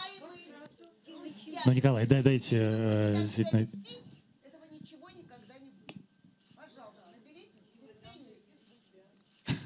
[1.66, 3.62] Ну, Николай, дай, дайте э, действительно...
[3.62, 5.96] Этого ничего никогда не будет.
[6.56, 9.60] Пожалуйста, наберитесь терпения и слушайте.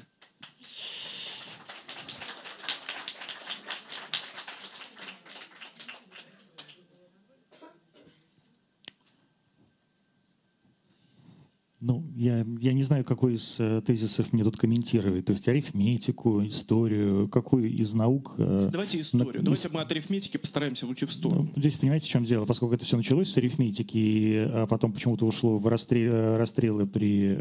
[11.80, 15.26] Ну, я, я не знаю, какой из э, тезисов мне тут комментировать.
[15.26, 18.34] То есть арифметику, историю, какую из наук...
[18.38, 19.34] э, Давайте историю.
[19.36, 21.48] на- Давайте мы от арифметики постараемся уйти в сторону.
[21.54, 22.46] Ну, здесь понимаете, в чем дело?
[22.46, 27.36] Поскольку это все началось с арифметики, а потом почему-то ушло в расстрел- э, расстрелы при,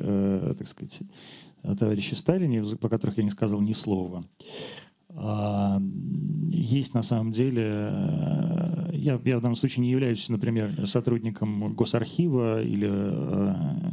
[0.58, 1.00] так сказать,
[1.80, 4.26] товарище Сталине, по которых я не сказал ни слова.
[5.17, 5.82] А,
[6.52, 7.89] Есть на самом деле,
[9.06, 13.91] я, я в данном случае не являюсь, например, сотрудником Госархива или э,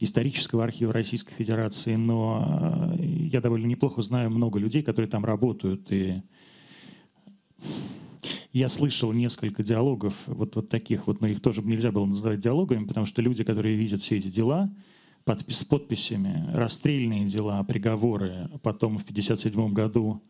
[0.00, 5.90] исторического архива Российской Федерации, но э, я довольно неплохо знаю много людей, которые там работают,
[5.90, 6.22] и
[8.52, 12.84] я слышал несколько диалогов вот, вот таких вот, но их тоже нельзя было называть диалогами,
[12.84, 14.70] потому что люди, которые видят все эти дела
[15.24, 20.22] подпис, с подписями, расстрельные дела, приговоры, потом в 1957 году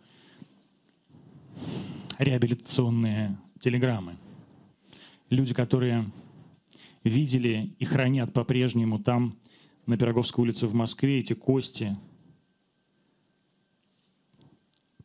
[2.19, 4.17] реабилитационные телеграммы.
[5.29, 6.11] Люди, которые
[7.05, 9.37] видели и хранят по-прежнему там,
[9.87, 11.97] на Пироговской улице в Москве, эти кости,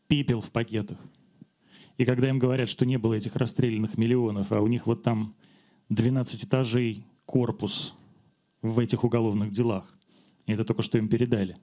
[0.07, 0.99] пепел в пакетах.
[1.97, 5.35] И когда им говорят, что не было этих расстрелянных миллионов, а у них вот там
[5.89, 7.93] 12 этажей корпус
[8.61, 9.95] в этих уголовных делах,
[10.45, 11.57] и это только что им передали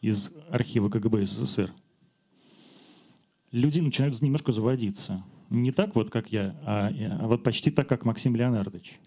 [0.00, 1.72] из архива КГБ СССР,
[3.50, 5.24] люди начинают немножко заводиться.
[5.50, 8.98] Не так вот, как я, а, а вот почти так, как Максим Леонардович.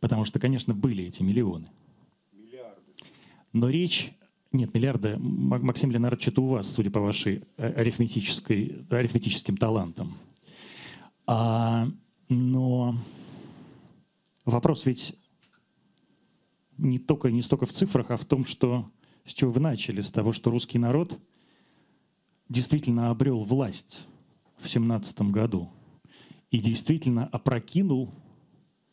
[0.00, 1.68] Потому что, конечно, были эти миллионы.
[3.52, 4.12] Но речь...
[4.52, 5.16] Нет, миллиарды.
[5.16, 10.16] Максим Леонардович, это у вас, судя по вашей э, арифметической, арифметическим талантам.
[11.24, 11.88] А,
[12.28, 12.96] но
[14.44, 15.16] вопрос ведь
[16.78, 18.90] не, только, не столько в цифрах, а в том, что
[19.24, 21.16] с чего вы начали, с того, что русский народ
[22.48, 24.04] действительно обрел власть
[24.62, 25.70] в 17 году
[26.50, 28.12] и действительно опрокинул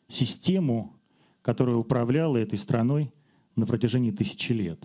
[0.08, 0.94] систему,
[1.42, 3.12] которая управляла этой страной
[3.56, 4.82] на протяжении тысячи лет.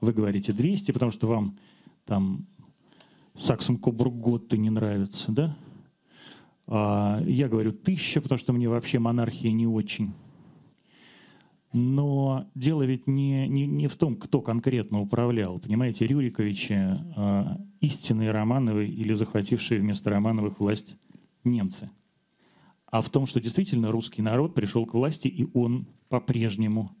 [0.00, 1.58] Вы говорите 200, потому что вам
[2.04, 2.46] там
[3.38, 5.56] Саксон Кобург Готты не нравится, да?
[6.66, 10.12] А я говорю тысяча, потому что мне вообще монархия не очень.
[11.72, 15.58] Но дело ведь не, не, не в том, кто конкретно управлял.
[15.58, 16.74] Понимаете, Рюриковичи,
[17.16, 20.96] э, истинные Романовы или захватившие вместо Романовых власть
[21.44, 21.90] немцы.
[22.86, 26.96] А в том, что действительно русский народ пришел к власти, и он по-прежнему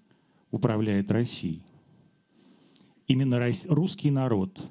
[0.50, 1.62] управляет Россией.
[3.06, 4.68] Именно русский народ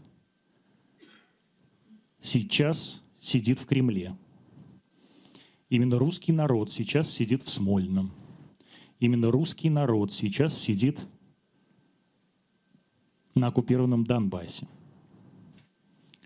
[2.19, 4.15] сейчас сидит в Кремле.
[5.69, 8.12] Именно русский народ сейчас сидит в Смольном.
[8.99, 11.05] Именно русский народ сейчас сидит
[13.34, 14.67] на оккупированном Донбассе.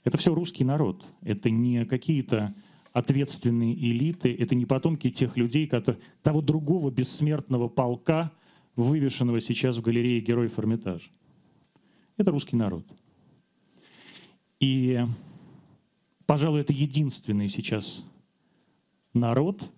[0.03, 1.05] Это все русский народ.
[1.21, 2.55] Это не какие-то
[2.93, 8.31] ответственные элиты, это не потомки тех людей, которые, того другого бессмертного полка,
[8.75, 11.09] вывешенного сейчас в галерее Героев Эрмитажа.
[12.17, 12.85] Это русский народ.
[14.59, 14.99] И,
[16.25, 18.03] пожалуй, это единственный сейчас
[19.13, 19.69] народ,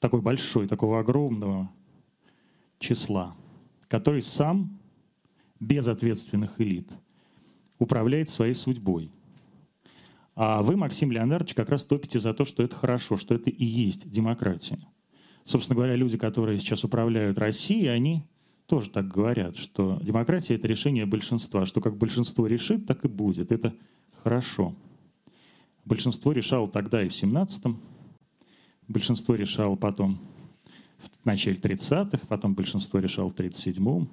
[0.00, 1.70] такой большой, такого огромного
[2.78, 3.34] числа,
[3.88, 4.78] который сам,
[5.60, 6.90] без ответственных элит,
[7.78, 9.10] управляет своей судьбой.
[10.34, 13.64] А вы, Максим Леонардович, как раз топите за то, что это хорошо, что это и
[13.64, 14.78] есть демократия.
[15.44, 18.24] Собственно говоря, люди, которые сейчас управляют Россией, они
[18.66, 23.52] тоже так говорят, что демократия— это решение большинства, что как большинство решит, так и будет.
[23.52, 23.74] Это
[24.22, 24.74] хорошо.
[25.84, 27.80] Большинство решало тогда и в 17-м,
[28.88, 30.20] большинство решало потом
[30.98, 34.08] в начале 30-х, потом большинство решало в 37-м.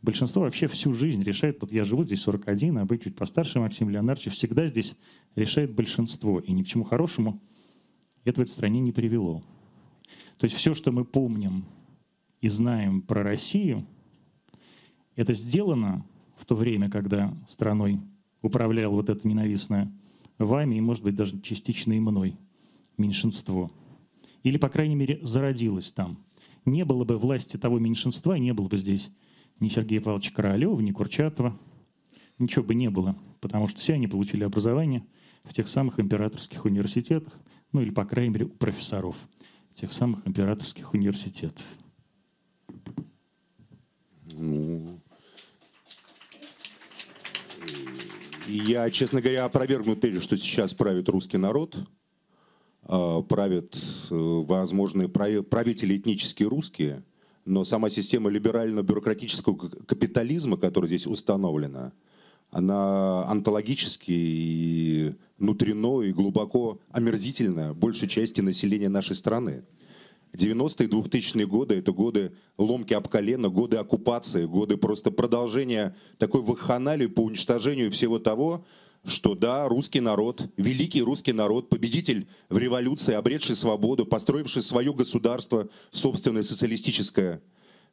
[0.00, 3.90] Большинство вообще всю жизнь решает, вот я живу здесь 41, а вы чуть постарше, Максим
[3.90, 4.94] Леонардович, всегда здесь
[5.34, 7.40] решает большинство, и ни к чему хорошему
[8.24, 9.42] это в этой стране не привело.
[10.38, 11.64] То есть все, что мы помним
[12.40, 13.86] и знаем про Россию,
[15.16, 16.04] это сделано
[16.36, 18.00] в то время, когда страной
[18.42, 19.92] управлял вот это ненавистное
[20.38, 22.36] вами и, может быть, даже частично и мной
[22.96, 23.72] меньшинство.
[24.42, 26.24] Или, по крайней мере, зародилось там.
[26.64, 29.10] Не было бы власти того меньшинства, не было бы здесь
[29.60, 31.58] ни Сергея Павловича Королева, ни Курчатова.
[32.38, 35.04] Ничего бы не было, потому что все они получили образование
[35.44, 37.40] в тех самых императорских университетах,
[37.72, 39.16] ну или, по крайней мере, у профессоров
[39.74, 41.64] тех самых императорских университетов.
[44.32, 45.00] Ну,
[48.46, 51.76] я, честно говоря, опровергну тезис, что сейчас правит русский народ.
[52.90, 53.76] А, правят
[54.10, 57.04] э, возможные правители этнические русские,
[57.44, 61.92] но сама система либерально-бюрократического капитализма, которая здесь установлена,
[62.50, 69.64] она онтологически и внутренно и глубоко омерзительна большей части населения нашей страны.
[70.32, 77.06] 90-е, 2000-е годы– это годы ломки об колено, годы оккупации, годы просто продолжения такой вахханалии
[77.06, 78.64] по уничтожению всего того,
[79.04, 85.68] что да, русский народ, великий русский народ, победитель в революции, обретший свободу, построивший свое государство,
[85.90, 87.40] собственное социалистическое,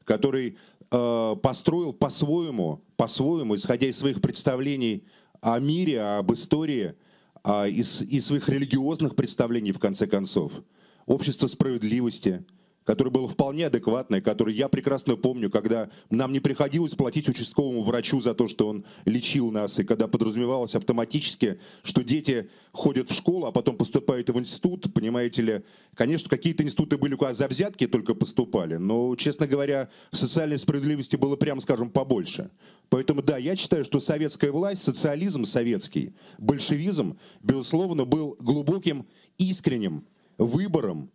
[0.03, 0.57] который
[0.91, 5.03] э, построил по-своему, по-своему, исходя из своих представлений
[5.41, 6.95] о мире, об истории,
[7.43, 10.61] э, из, из своих религиозных представлений, в конце концов,
[11.05, 12.45] общество справедливости–
[12.85, 18.19] которое было вполне адекватное, которое я прекрасно помню, когда нам не приходилось платить участковому врачу
[18.19, 23.47] за то, что он лечил нас, и когда подразумевалось автоматически, что дети ходят в школу,
[23.47, 25.61] а потом поступают в институт, понимаете ли.
[25.95, 31.35] Конечно, какие-то институты были, куда за взятки только поступали, но, честно говоря, социальной справедливости было,
[31.35, 32.51] прямо скажем, побольше.
[32.89, 40.05] Поэтому, да, я считаю, что советская власть, социализм советский, большевизм, безусловно, был глубоким, искренним
[40.37, 41.09] выбором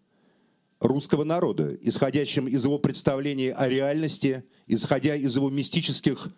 [0.80, 6.28] русского народа, исходящим из его представлений о реальности, исходя из его мистических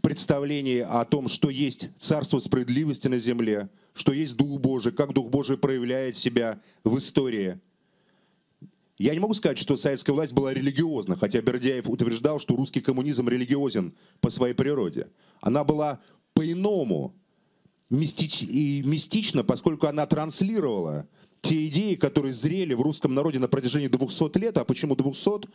[0.00, 5.28] представлений о том, что есть царство справедливости на земле, что есть Дух Божий, как Дух
[5.28, 7.60] Божий проявляет себя в истории.
[8.96, 13.28] Я не могу сказать, что советская власть была религиозна, хотя Бердяев утверждал, что русский коммунизм
[13.28, 15.08] религиозен по своей природе.
[15.40, 16.00] Она была
[16.34, 17.14] по-иному
[17.90, 18.42] мистич...
[18.42, 21.06] и мистична, поскольку она транслировала
[21.42, 24.56] те идеи, которые зрели в русском народе на протяжении 200 лет.
[24.56, 25.48] А почему 200?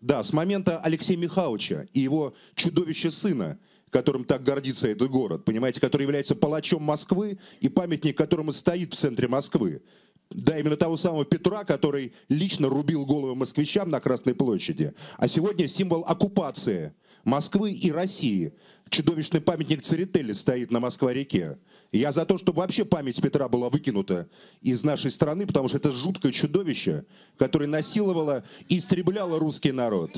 [0.00, 3.58] Да, с момента Алексея Михайловича и его чудовища сына,
[3.90, 8.96] которым так гордится этот город, понимаете, который является палачом Москвы и памятник которому стоит в
[8.96, 9.82] центре Москвы.
[10.30, 14.94] Да, именно того самого Петра, который лично рубил головы москвичам на Красной площади.
[15.18, 18.54] А сегодня символ оккупации Москвы и России.
[18.88, 21.58] Чудовищный памятник Церетели стоит на Москва-реке.
[21.94, 24.26] Я за то, чтобы вообще память Петра была выкинута
[24.62, 27.04] из нашей страны, потому что это жуткое чудовище,
[27.38, 30.10] которое насиловало и истребляло русский народ.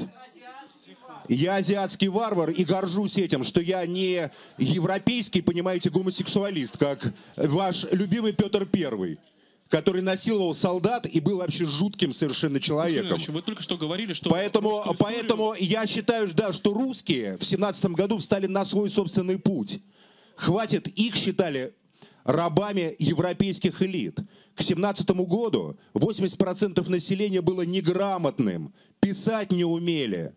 [1.29, 8.33] Я азиатский варвар и горжусь этим, что я не европейский, понимаете, гомосексуалист, как ваш любимый
[8.33, 9.19] Петр Первый
[9.69, 13.21] который насиловал солдат и был вообще жутким совершенно человеком.
[13.27, 14.31] Вы только что говорили, что...
[14.31, 14.97] Поэтому, историю...
[14.97, 19.81] поэтому я считаю, да, что русские в семнадцатом году встали на свой собственный путь.
[20.37, 21.74] Хватит, их считали
[22.24, 24.20] рабами европейских элит.
[24.55, 30.34] К 17 году 80% населения было неграмотным, писать не умели.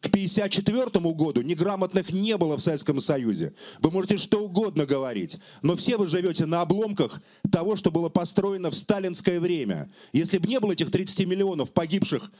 [0.00, 3.52] К 1954 году неграмотных не было в Советском Союзе.
[3.80, 7.20] Вы можете что угодно говорить, но все вы живете на обломках
[7.52, 9.92] того, что было построено в сталинское время.
[10.12, 12.32] Если бы не было этих 30 миллионов погибших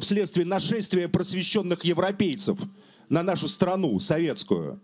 [0.00, 2.58] вследствие нашествия просвещенных европейцев
[3.10, 4.80] на нашу страну советскую,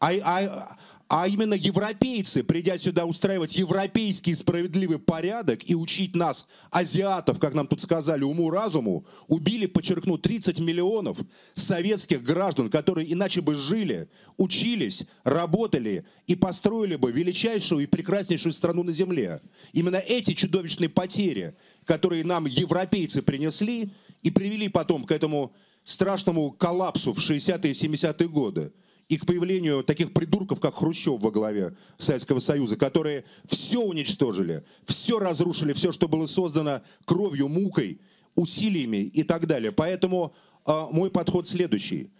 [0.00, 0.76] а, а,
[1.08, 7.66] а именно европейцы, придя сюда устраивать европейский справедливый порядок и учить нас, азиатов, как нам
[7.66, 11.18] тут сказали, уму-разуму, убили, подчеркну, 30 миллионов
[11.54, 18.82] советских граждан, которые иначе бы жили, учились, работали и построили бы величайшую и прекраснейшую страну
[18.82, 19.42] на земле.
[19.72, 23.90] Именно эти чудовищные потери, которые нам европейцы принесли
[24.22, 25.52] и привели потом к этому
[25.84, 28.72] страшному коллапсу в 60-е и 70-е годы,
[29.08, 35.18] и к появлению таких придурков, как Хрущев во главе Советского Союза, которые все уничтожили, все
[35.18, 38.00] разрушили, все, что было создано кровью, мукой,
[38.34, 39.72] усилиями и так далее.
[39.72, 40.34] Поэтому
[40.66, 42.10] э, мой подход следующий.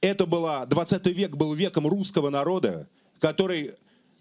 [0.00, 2.88] Это было, 20 век был веком русского народа,
[3.18, 3.72] который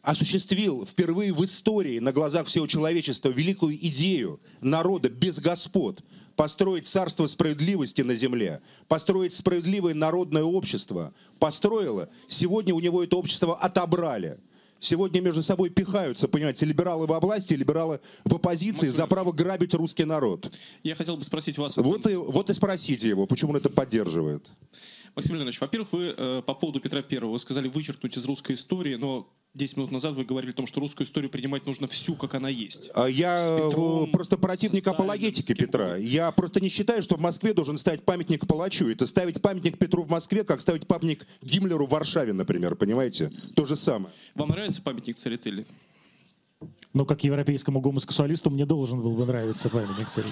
[0.02, 6.04] осуществил впервые в истории на глазах всего человечества великую идею народа без господ,
[6.40, 11.14] построить царство справедливости на земле, построить справедливое народное общество.
[11.38, 12.08] Построило.
[12.30, 14.40] Сегодня у него это общество отобрали.
[14.80, 20.06] сегодня между собой пихаются, понимаете, либералы во власти, либералы в оппозиции за право грабить русский
[20.06, 20.58] народ.
[20.82, 21.76] Я хотел бы спросить вас...
[21.76, 24.48] Вот и, вот и спросите его, почему он это поддерживает.
[25.16, 29.30] Максим Леонидович, во-первых, вы э, по поводу Петра Первого сказали вычеркнуть из русской истории, но
[29.56, 32.50] 10 минут назад вы говорили о том, что русскую историю принимать нужно всю, как она
[32.50, 32.92] есть.
[32.94, 35.96] А Я э, Петром, просто противник Сталиным, апологетики Петра.
[35.96, 38.88] Я просто не считаю, что в Москве должен ставить памятник палачу.
[38.88, 43.32] Это ставить памятник Петру в Москве, как ставить памятник Гиммлеру в Варшаве, например, понимаете?
[43.56, 44.14] То же самое.
[44.36, 45.66] Вам нравится памятник Церетели?
[46.94, 50.30] Но как европейскому гомосексуалисту мне должен был бы нравиться памятник царю.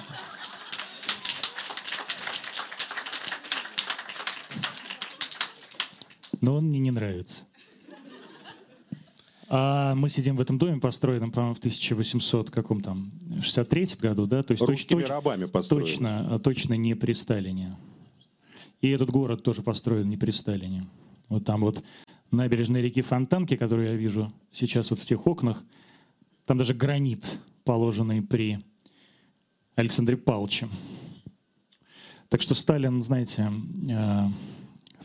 [6.40, 7.47] Но он мне не нравится.
[9.50, 14.42] А мы сидим в этом доме, построенном, по-моему, в 1800 каком там 63 году, да?
[14.42, 15.84] То есть Русскими точ- рабами построен.
[15.84, 17.76] точно, а, точно не при Сталине.
[18.82, 20.86] И этот город тоже построен не при Сталине.
[21.30, 21.82] Вот там вот
[22.30, 25.64] набережная реки Фонтанки, которую я вижу сейчас вот в тех окнах,
[26.44, 28.58] там даже гранит, положенный при
[29.76, 30.68] Александре Павловиче.
[32.28, 33.50] Так что Сталин, знаете,
[33.90, 34.26] э,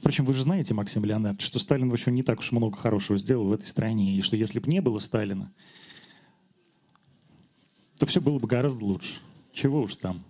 [0.03, 3.17] впрочем, вы же знаете, Максим Леонардович, что Сталин, в общем, не так уж много хорошего
[3.17, 5.49] сделал в этой стране, и что если бы не было Сталина,
[7.97, 9.21] то все было бы гораздо лучше.
[9.53, 10.21] Чего уж там.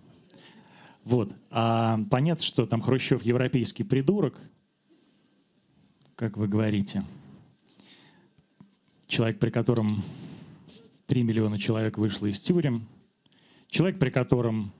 [1.02, 1.34] Вот.
[1.50, 4.40] А понятно, что там Хрущев европейский придурок,
[6.14, 7.04] как вы говорите.
[9.08, 10.04] Человек, при котором
[11.06, 12.86] 3 миллиона человек вышло из тюрем.
[13.70, 14.72] Человек, при котором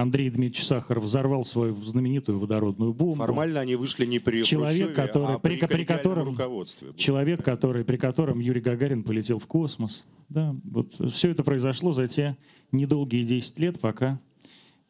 [0.00, 3.16] Андрей Дмитриевич Сахаров взорвал свою знаменитую водородную бомбу.
[3.16, 6.92] Формально они вышли не при Человек, Хрущеве, который- а при, при- котором- руководстве.
[6.96, 10.04] Человек, который, при котором Юрий Гагарин полетел в космос.
[10.28, 12.36] Да, вот все это произошло за те
[12.70, 14.20] недолгие 10 лет, пока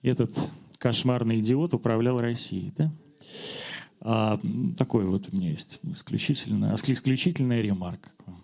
[0.02, 0.30] этот
[0.78, 2.72] кошмарный идиот управлял Россией.
[2.76, 2.92] Да?
[4.00, 4.38] А,
[4.76, 8.10] такой вот у меня есть исключительная, исключительная ремарка.
[8.16, 8.42] к вам.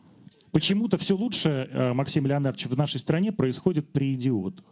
[0.51, 4.65] Почему-то все лучше, э, Максим Леонардович, в нашей стране происходит при идиотах.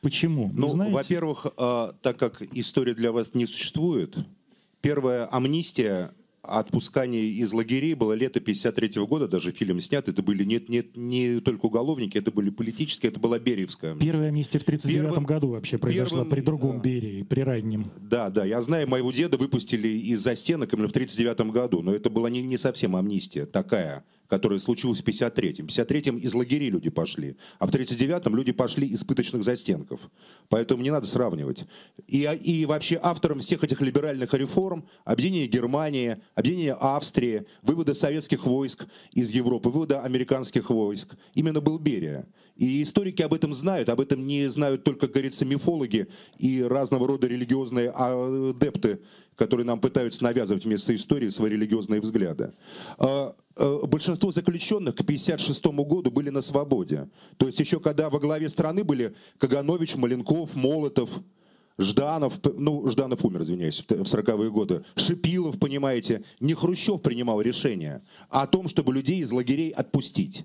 [0.00, 0.50] Почему?
[0.52, 4.16] Ну, во-первых, э, так как история для вас не существует,
[4.80, 10.68] первая амнистия отпускание из лагерей было лето 53 года, даже фильм снят, это были нет,
[10.68, 14.12] нет, не только уголовники, это были политические, это была Бериевская амнистия.
[14.12, 17.90] Первая амнистия в 1939 Первым- году вообще произошла первым, при другом э, Берии, при раннем.
[18.00, 22.08] Да, да, я знаю, моего деда выпустили из застенок именно в 1939 году, но это
[22.08, 25.66] была не, не совсем амнистия такая, которая случилась в 53-м.
[25.66, 30.10] В 53-м из лагерей люди пошли, а в 39-м люди пошли из пыточных застенков.
[30.48, 31.64] Поэтому не надо сравнивать.
[32.06, 38.86] И, и вообще автором всех этих либеральных реформ, объединение Германии, объединение Австрии, вывода советских войск
[39.12, 42.26] из Европы, вывода американских войск, именно был Берия.
[42.56, 46.08] И историки об этом знают, об этом не знают только, как говорится, мифологи
[46.38, 48.98] и разного рода религиозные адепты,
[49.38, 52.52] которые нам пытаются навязывать вместо истории свои религиозные взгляды.
[52.98, 57.08] А, а, Большинство заключенных к 1956 году были на свободе.
[57.36, 61.20] То есть еще когда во главе страны были Каганович, Маленков, Молотов,
[61.78, 64.84] Жданов, ну, Жданов умер, извиняюсь, в 40-е годы.
[64.96, 70.44] Шипилов, понимаете, не Хрущев принимал решение, о том, чтобы людей из лагерей отпустить.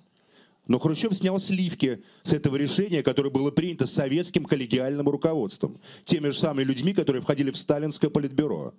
[0.67, 5.77] Но Хрущев снял сливки с этого решения, которое было принято советским коллегиальным руководством.
[6.05, 8.73] Теми же самыми людьми, которые входили в сталинское политбюро.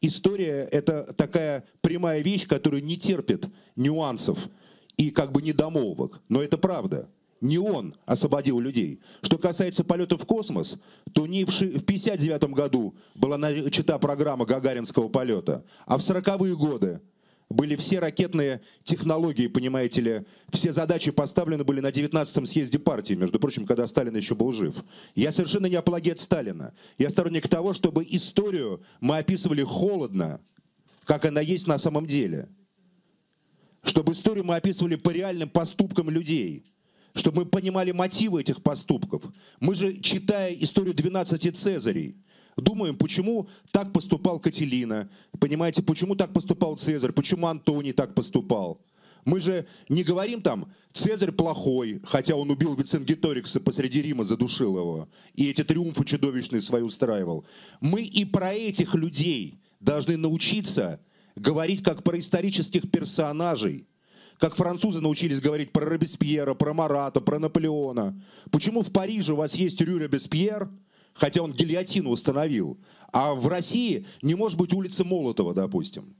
[0.00, 4.48] История– это такая прямая вещь, которая не терпит нюансов
[4.96, 6.20] и как бы недомолвок.
[6.28, 7.08] Но это правда.
[7.40, 9.00] Не он освободил людей.
[9.22, 10.76] Что касается полета в космос,
[11.12, 17.00] то не в 1959 году была начата программа гагаринского полета, а в 40-е годы
[17.48, 23.38] были все ракетные технологии, понимаете ли, все задачи поставлены были на 19-м съезде партии, между
[23.38, 24.82] прочим, когда Сталин еще был жив.
[25.14, 26.74] Я совершенно не апологет Сталина.
[26.98, 30.40] Я сторонник того, чтобы историю мы описывали холодно,
[31.04, 32.48] как она есть на самом деле.
[33.84, 36.64] Чтобы историю мы описывали по реальным поступкам людей.
[37.14, 39.22] Чтобы мы понимали мотивы этих поступков.
[39.60, 42.16] Мы же, читая историю 12 Цезарей,
[42.56, 48.80] думаем, почему так поступал Кателина, понимаете, почему так поступал Цезарь, почему Антоний так поступал.
[49.24, 55.08] Мы же не говорим там, Цезарь плохой, хотя он убил Виценгиторикса посреди Рима, задушил его,
[55.34, 57.44] и эти триумфы чудовищные свои устраивал.
[57.80, 61.00] Мы и про этих людей должны научиться
[61.34, 63.86] говорить как про исторических персонажей,
[64.38, 68.18] как французы научились говорить про Робеспьера, про Марата, про Наполеона.
[68.50, 70.70] Почему в Париже у вас есть Рю Робеспьер,
[71.16, 72.78] хотя он гильотину установил,
[73.12, 76.14] а в России не может быть улицы Молотова, допустим?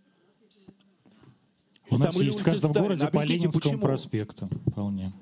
[1.89, 2.83] У нас там есть в каждом Сталина.
[2.89, 3.83] городе по Объясните, Ленинскому почему?
[3.83, 4.49] проспекту.
[4.73, 5.13] Вполне.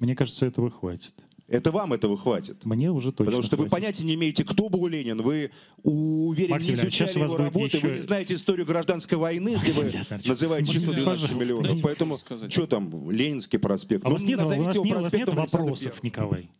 [0.00, 1.14] Мне кажется, этого хватит.
[1.48, 2.64] Это вам этого хватит.
[2.64, 3.72] Мне уже точно Потому что вы хватит.
[3.72, 5.20] понятия не имеете, кто был Ленин.
[5.22, 5.50] Вы,
[5.82, 9.92] уверен, Максим не изучали его работы, еще- вы не знаете историю гражданской войны, где вы
[10.26, 11.82] называете число 12 Леонидович, миллионов.
[11.82, 12.18] Поэтому,
[12.48, 14.04] что там, Ленинский проспект?
[14.04, 14.44] А Ну, у вас нет, у
[15.02, 16.02] вас нет вопросов.
[16.04, 16.50] Николай?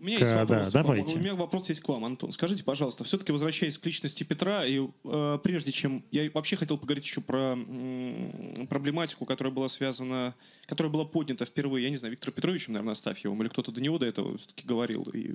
[0.00, 0.70] У меня есть Да, вопросы.
[0.70, 1.16] да, давайте.
[1.16, 2.32] У меня вопрос есть к вам, Антон.
[2.32, 7.04] Скажите, пожалуйста, все-таки возвращаясь к личности Петра, и э, прежде чем я вообще хотел поговорить
[7.04, 10.34] еще про м, проблематику, которая была связана,
[10.66, 13.98] которая была поднята впервые, я не знаю, Виктором Петровичем, наверное, Астафьевым, или кто-то до него
[13.98, 15.34] до этого все-таки говорил, и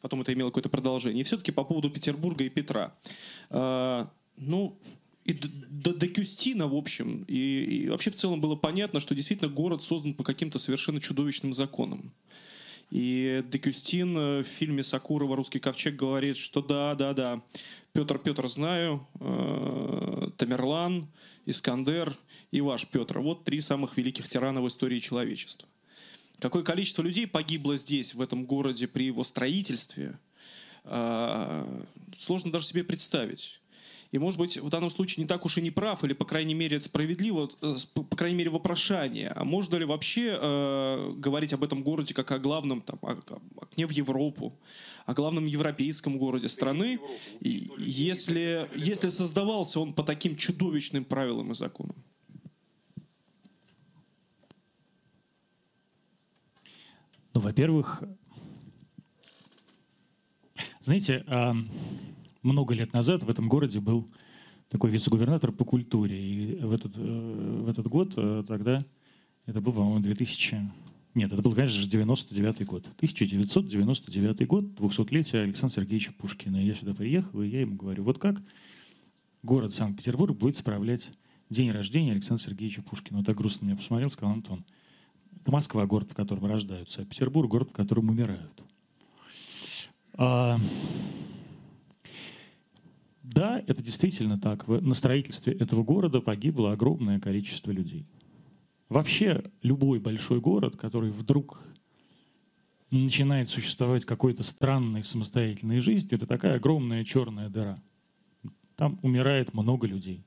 [0.00, 1.20] потом это имело какое-то продолжение.
[1.20, 2.94] И все-таки по поводу Петербурга и Петра.
[3.50, 4.06] Э,
[4.38, 4.78] ну,
[5.26, 9.14] и д- д- до Кюстина, в общем, и, и вообще в целом было понятно, что
[9.14, 12.14] действительно город создан по каким-то совершенно чудовищным законам.
[12.90, 17.42] И Декюстин э, в фильме Сакурова «Русский ковчег» говорит, что да, да, да,
[17.92, 21.08] Петр, Петр знаю, э, Тамерлан,
[21.46, 22.16] Искандер
[22.50, 23.20] и ваш Петр.
[23.20, 25.68] Вот три самых великих тирана в истории человечества.
[26.40, 30.18] Какое количество людей погибло здесь, в этом городе, при его строительстве,
[30.84, 31.82] э,
[32.16, 33.59] сложно даже себе представить.
[34.12, 36.54] И, может быть, в данном случае не так уж и не прав, или, по крайней
[36.54, 39.28] мере, это справедливо, э, по крайней мере, вопрошание.
[39.28, 43.40] А можно ли вообще э, говорить об этом городе как о главном там, о- о-
[43.62, 44.58] окне в Европу,
[45.06, 46.98] о главном европейском городе страны,
[47.40, 51.94] и- если, если создавался он по таким чудовищным правилам и законам?
[57.32, 58.02] Ну, во-первых,
[60.80, 61.24] знаете,
[62.42, 64.08] много лет назад в этом городе был
[64.68, 66.18] такой вице-губернатор по культуре.
[66.20, 68.84] И в этот, э, в этот год э, тогда,
[69.46, 70.70] это был, по-моему, 2000...
[71.14, 72.86] Нет, это был, конечно же, 99 год.
[72.96, 76.64] 1999 год, 200-летие Александра Сергеевича Пушкина.
[76.64, 78.40] Я сюда приехал, и я ему говорю, вот как
[79.42, 81.10] город Санкт-Петербург будет справлять
[81.48, 83.18] день рождения Александра Сергеевича Пушкина.
[83.18, 84.64] Вот так грустно меня посмотрел, сказал Антон.
[85.40, 88.62] Это Москва, город, в котором рождаются, а Петербург, город, в котором умирают.
[90.14, 90.60] А,
[93.32, 94.66] да, это действительно так.
[94.66, 98.06] На строительстве этого города погибло огромное количество людей.
[98.88, 101.64] Вообще, любой большой город, который вдруг
[102.90, 107.80] начинает существовать какой-то странной самостоятельной жизнью, это такая огромная черная дыра.
[108.74, 110.24] Там умирает много людей.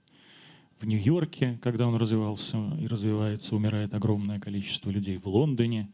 [0.79, 5.17] В Нью-Йорке, когда он развивался и развивается, умирает огромное количество людей.
[5.17, 5.91] В Лондоне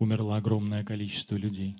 [0.00, 1.76] умерло огромное количество людей.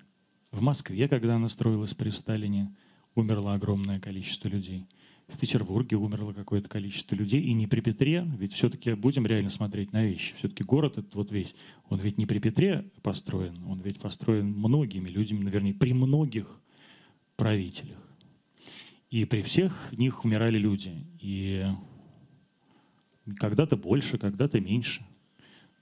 [0.52, 2.72] В Москве, когда она строилась при Сталине,
[3.14, 4.86] умерло огромное количество людей.
[5.28, 7.40] В Петербурге умерло какое-то количество людей.
[7.40, 10.34] И не при Петре, ведь все-таки будем реально смотреть на вещи.
[10.36, 11.54] Все-таки город этот вот весь,
[11.88, 16.60] он ведь не при Петре построен, он ведь построен многими людьми, наверное, при многих
[17.36, 17.98] правителях.
[19.10, 20.92] И при всех них умирали люди.
[21.20, 21.66] И
[23.36, 25.02] когда-то больше, когда-то меньше.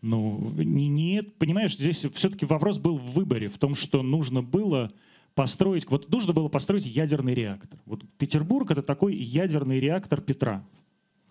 [0.03, 4.93] Ну, не, не, понимаешь, здесь все-таки вопрос был в выборе, в том, что нужно было
[5.35, 7.81] построить, вот нужно было построить ядерный реактор.
[7.87, 10.65] Вот Петербург это такой ядерный реактор Петра.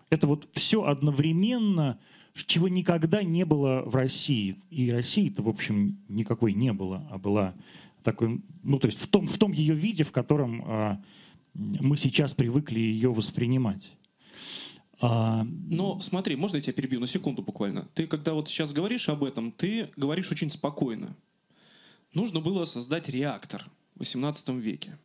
[0.08, 1.98] Это вот все одновременно,
[2.34, 4.56] чего никогда не было в России.
[4.70, 7.54] И России-то, в общем, никакой не было, а была
[8.02, 11.02] такой, ну, то есть в том, в том ее виде, в котором а,
[11.54, 13.94] мы сейчас привыкли ее воспринимать.
[15.00, 17.86] А, Но смотри, можно я тебя перебью на секунду буквально?
[17.94, 21.16] Ты когда вот сейчас говоришь об этом, ты говоришь очень спокойно.
[22.14, 23.64] Нужно было создать реактор
[24.00, 24.98] 18 веке.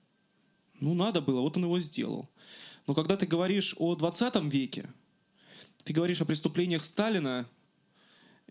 [0.80, 2.30] Ну, надо было, вот он его сделал.
[2.88, 4.90] Но когда ты говоришь о 20 веке,
[5.84, 7.48] ты говоришь о преступлениях Сталина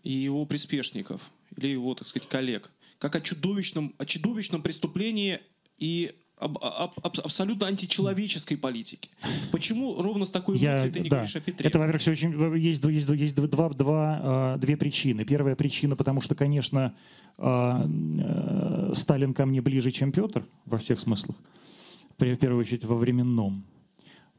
[0.03, 5.39] и его приспешников, или его, так сказать, коллег, как о чудовищном, о чудовищном преступлении
[5.79, 9.09] и об- об- об- абсолютно античеловеческой политике.
[9.51, 11.17] Почему ровно с такой эмоцией ты не да.
[11.17, 11.67] говоришь о Петре?
[11.69, 15.23] Это, во-первых, всё очень, есть, два- есть, два- есть два, два, а, две причины.
[15.25, 16.93] Первая причина, потому что, конечно,
[17.37, 21.37] э, Сталин ко мне ближе, чем Петр во всех смыслах.
[22.17, 23.63] В первую очередь во временном.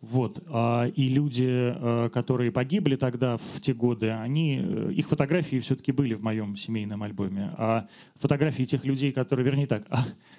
[0.03, 0.43] Вот.
[0.49, 5.93] А, И люди, э, которые погибли тогда, в те годы, они, э, их фотографии все-таки
[5.93, 7.51] были в моем семейном альбоме.
[7.57, 7.87] А
[8.17, 9.87] фотографии тех людей, которые, вернее так,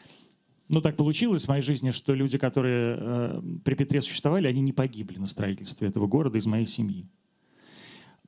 [0.70, 4.74] ну, так получилось в моей жизни, что люди, которые э, при Петре существовали, они не
[4.74, 7.08] погибли на строительстве этого города из моей семьи.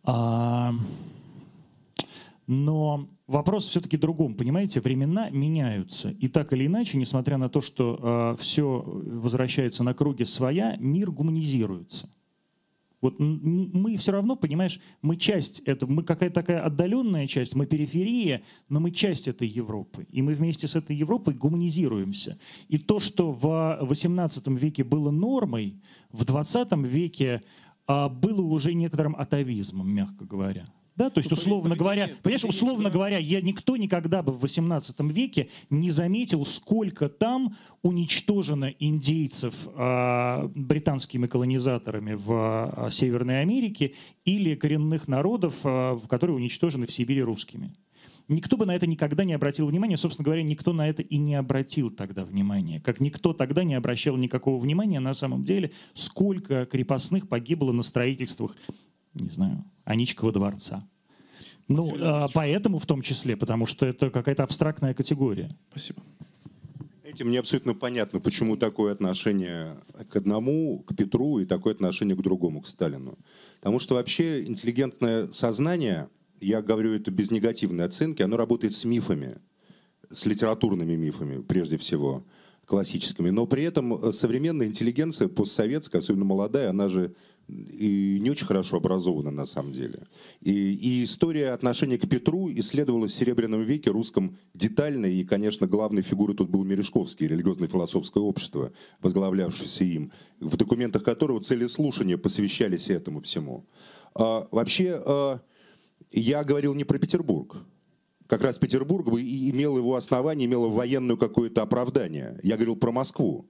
[0.04, 0.74] А,
[2.48, 4.36] но вопрос все-таки другом.
[4.36, 6.12] Понимаете, времена меняются.
[6.12, 12.10] И так или иначе, несмотря на то, что все возвращается на круги своя, мир гуманизируется.
[13.02, 18.42] Вот мы все равно, понимаешь, мы часть этого, мы какая-то такая отдаленная часть, мы периферия,
[18.68, 20.06] но мы часть этой Европы.
[20.12, 22.38] И мы вместе с этой Европой гуманизируемся.
[22.68, 25.82] И то, что в XVIII веке было нормой,
[26.12, 27.42] в XX веке
[27.88, 30.68] а, было уже некоторым атовизмом, мягко говоря.
[31.00, 35.48] Да, то есть, условно говоря, понимаешь, условно говоря, я, никто никогда бы в 18 веке
[35.70, 43.94] не заметил, сколько там уничтожено индейцев а, британскими колонизаторами в а, Северной Америке
[44.26, 47.74] или коренных народов, в которые уничтожены в Сибири русскими.
[48.28, 49.96] Никто бы на это никогда не обратил внимания.
[49.96, 52.82] Собственно говоря, никто на это и не обратил тогда внимания.
[52.82, 58.58] Как никто тогда не обращал никакого внимания на самом деле, сколько крепостных погибло на строительствах,
[59.14, 60.88] не знаю, Аничкова дворца.
[61.70, 65.56] Ну, а, поэтому в том числе, потому что это какая-то абстрактная категория.
[65.70, 66.02] Спасибо.
[67.04, 69.78] Этим мне абсолютно понятно, почему такое отношение
[70.10, 73.18] к одному, к Петру, и такое отношение к другому, к Сталину.
[73.60, 76.10] Потому что вообще интеллигентное сознание,
[76.40, 79.38] я говорю это без негативной оценки, оно работает с мифами,
[80.12, 82.24] с литературными мифами прежде всего,
[82.66, 83.32] классическими.
[83.32, 87.16] Но при этом э, современная интеллигенция, постсоветская, особенно молодая, она же
[87.50, 90.08] и не очень хорошо образована на самом деле.
[90.42, 96.02] И, и история отношения к Петру исследовалась в Серебряном веке русском детально, и, конечно, главной
[96.02, 98.72] фигурой тут был Мережковский, религиозно-философское общество,
[99.02, 103.66] возглавлявшееся им, в документах которого цели слушания посвящались этому всему.
[104.16, 105.40] А, вообще, а,
[106.12, 107.58] я говорил не про Петербург.
[108.28, 112.40] Как раз Петербург имел его основание, имело военное какое-то оправдание.
[112.44, 113.48] Я говорил про Москву.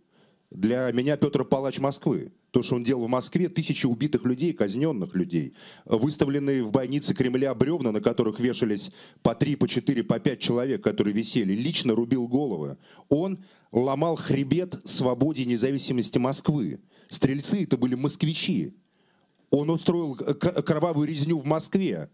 [0.51, 2.31] Для меня Петр Палач Москвы.
[2.51, 5.53] То, что он делал в Москве, тысячи убитых людей, казненных людей,
[5.85, 8.91] выставленные в бойнице Кремля бревна, на которых вешались
[9.21, 12.77] по три, по четыре, по пять человек, которые висели, лично рубил головы.
[13.09, 16.79] Он ломал хребет свободе и независимости Москвы.
[17.07, 18.73] Стрельцы это были москвичи.
[19.51, 22.09] Он устроил кровавую резню в Москве.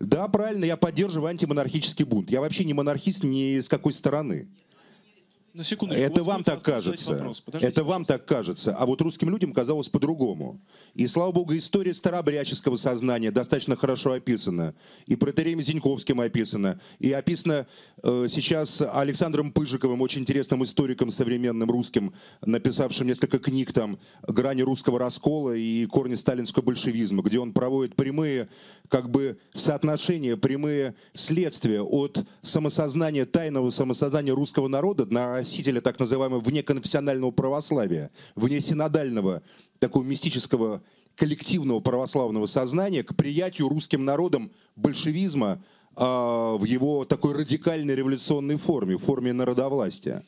[0.00, 2.30] Да, правильно, я поддерживаю антимонархический бунт.
[2.30, 4.48] Я вообще не монархист ни с какой стороны.
[5.54, 5.94] На секунду.
[5.94, 7.32] Это вам так кажется.
[7.60, 8.74] Это вам так кажется.
[8.76, 10.60] А вот русским людям казалось по-другому.
[10.94, 14.74] И, слава богу, история старообрядческого сознания достаточно хорошо описана.
[15.06, 16.80] И протереем Зиньковским описана.
[16.98, 17.68] И описана
[18.02, 22.12] э, сейчас Александром Пыжиковым, очень интересным историком современным русским,
[22.44, 28.48] написавшим несколько книг там «Грани русского раскола» и «Корни сталинского большевизма», где он проводит прямые
[28.88, 35.06] как бы соотношения, прямые следствия от самосознания, тайного самосознания русского народа,
[35.44, 39.42] носителя так называемого внеконфессионального православия, внесинодального
[39.78, 40.82] такого мистического
[41.16, 45.62] коллективного православного сознания к приятию русским народом большевизма
[45.96, 50.24] а, в его такой радикальной революционной форме, форме народовластия.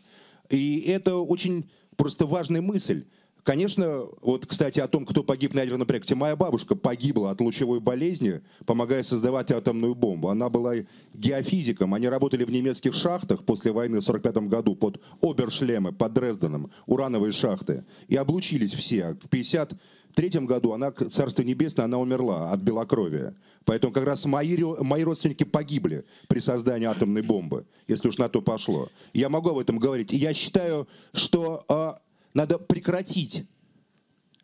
[0.51, 1.64] И это очень
[1.97, 3.07] просто важная мысль.
[3.47, 6.17] Конечно, вот, кстати, о том, кто погиб на ядерном проекте.
[6.17, 10.31] Моя бабушка погибла от лучевой болезни, помогая создавать атомную бомбу.
[10.31, 10.75] Она была
[11.15, 11.95] геофизиком.
[11.95, 17.31] Они работали в немецких шахтах после войны в 1945 году под Обершлеме, под Дрезденом, урановые
[17.31, 17.85] шахты.
[18.09, 19.17] И облучились все.
[19.21, 23.37] В 1953 году она, царство небесное, она умерла от белокровия.
[23.65, 28.43] Поэтому как раз мои, мои родственники погибли при создании атомной бомбы, если уж на то
[28.43, 28.89] пошло.
[29.13, 30.13] Я могу об этом говорить.
[30.13, 31.97] И я считаю, что а,
[32.37, 33.47] надо прекратить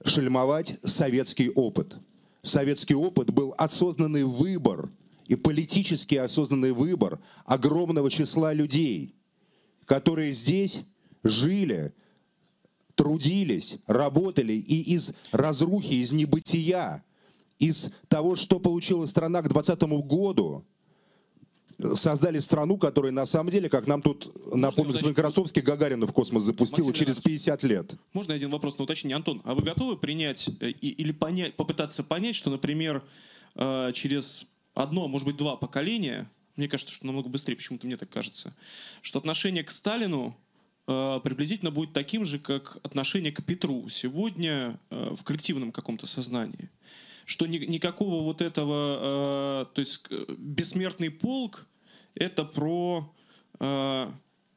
[0.04, 1.96] шельмовать советский опыт.
[2.42, 4.90] Советский опыт был осознанный выбор
[5.26, 9.14] и политически осознанный выбор огромного числа людей,
[9.84, 10.82] которые здесь
[11.22, 11.94] жили,
[12.94, 17.04] трудились, работали и из разрухи, из небытия,
[17.58, 20.64] из того, что получила страна к 2020 году,
[21.94, 26.42] создали страну, которая на самом деле, как нам тут напомнил господин Красовский, Гагарина в космос
[26.42, 27.44] запустила Максим через Леонидович.
[27.44, 27.94] 50 лет.
[28.12, 29.16] Можно один вопрос на уточнение?
[29.16, 33.02] Антон, а вы готовы принять э, или понять, попытаться понять, что, например,
[33.54, 38.08] э, через одно, может быть, два поколения, мне кажется, что намного быстрее, почему-то мне так
[38.10, 38.54] кажется,
[39.00, 40.36] что отношение к Сталину
[40.86, 46.70] э, приблизительно будет таким же, как отношение к Петру сегодня в коллективном каком-то сознании.
[47.24, 51.66] Что ни- никакого вот этого, э, то есть бессмертный полк,
[52.14, 53.12] это про
[53.60, 54.10] э,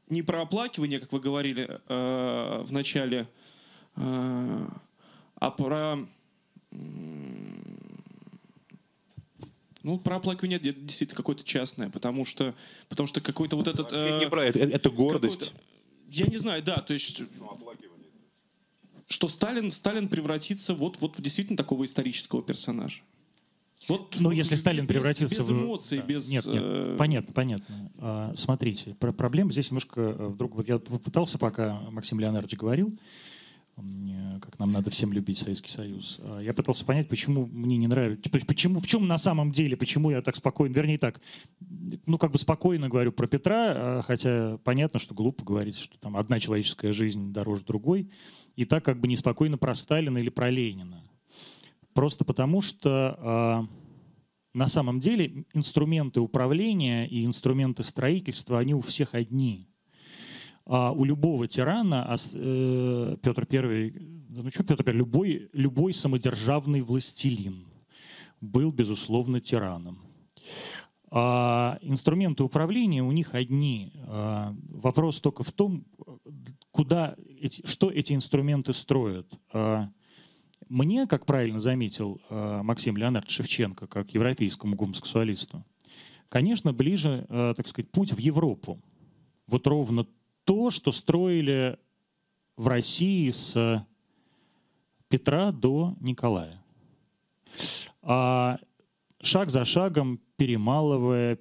[0.10, 3.28] не про оплакивание, как вы говорили э, в начале,
[3.96, 4.68] э,
[5.36, 5.98] а про
[9.84, 12.56] ну, про оплакивание это действительно какое-то частное, потому что,
[12.90, 13.88] потому что какой-то вот этот...
[13.88, 15.54] Это э, не про это, это гордость.
[16.10, 17.22] Я не знаю, да, то есть...
[19.08, 23.04] Что Сталин, Сталин превратится вот, вот в действительно такого исторического персонажа.
[23.88, 25.52] Вот, Ну, вот если без- Сталин превратился без в...
[25.52, 26.04] эмоций, Да.
[26.06, 26.30] без...
[26.30, 27.92] Нет, нет, э, понятно, понятно.
[28.00, 30.56] А, смотрите, про- проблема здесь немножко э, вдруг...
[30.56, 32.98] Вот я попытался, пока Максим Леонардович говорил,
[34.42, 36.20] как нам надо всем любить Советский Союз.
[36.24, 40.12] А Я пытался понять, почему мне не нравится, почему, в чем на самом деле, почему
[40.12, 41.20] я так спокойно, вернее так,
[42.06, 46.16] ну как бы спокойно говорю про Петра, а, хотя понятно, что глупо говорить, что там
[46.16, 48.10] одна человеческая жизнь дороже другой,
[48.56, 51.04] и так как бы неспокойно про Сталина или про Ленина.
[51.96, 53.68] Просто потому, что а,
[54.54, 59.70] на самом деле инструменты управления и инструменты строительства, они у всех одни.
[60.66, 63.94] А у любого тирана, а, э, Петр I,
[64.28, 67.66] ну что Петр I, любой, любой самодержавный властелин
[68.42, 69.98] был, безусловно, тираном.
[71.12, 73.94] А инструменты управления у них одни.
[74.08, 75.86] А вопрос только в том,
[76.72, 79.32] куда эти, что эти инструменты строят.
[79.54, 79.92] А
[80.70, 85.66] мне, как правильно заметил а, Максим Леонард Шевченко, как европейскому гомосексуалисту,
[86.30, 88.82] конечно, ближе, а, так сказать, путь в Европу.
[89.48, 90.08] Вот ровно
[90.44, 91.78] то, что строили
[92.58, 93.86] в России с
[95.10, 96.64] Петра до Николая.
[98.02, 98.60] А
[99.22, 101.40] шаг за шагом, перемалывая,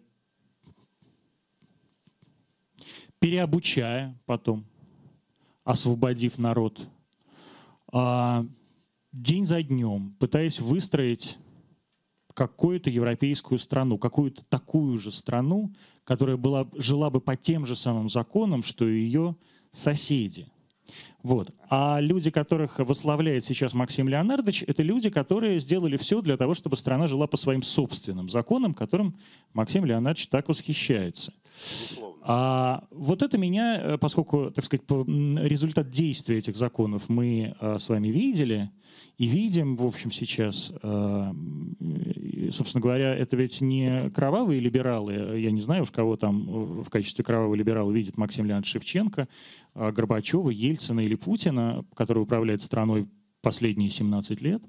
[3.18, 4.66] переобучая потом,
[5.64, 6.86] освободив народ,
[7.90, 8.46] а,
[9.14, 11.38] день за днем, пытаясь выстроить
[12.34, 18.08] какую-то европейскую страну, какую-то такую же страну, которая была, жила бы по тем же самым
[18.08, 19.36] законам, что и ее
[19.70, 20.48] соседи.
[21.22, 21.50] Вот.
[21.70, 26.76] А люди, которых восславляет сейчас Максим Леонардович, это люди, которые сделали все для того, чтобы
[26.76, 29.16] страна жила по своим собственным законам, которым
[29.54, 31.32] Максим Леонардович так восхищается.
[32.20, 37.88] А вот это меня, э, поскольку, так сказать, результат действия этих законов мы э, с
[37.88, 38.70] вами видели
[39.16, 41.32] и видим, в общем, сейчас, э,
[42.50, 47.24] собственно говоря, это ведь не кровавые либералы, я не знаю уж, кого там в качестве
[47.24, 49.28] кровавого либерала видит Максим Леонидович Шевченко,
[49.74, 53.08] а Горбачева, Ельцина или Путина, который управляет страной
[53.40, 54.62] последние 17 лет.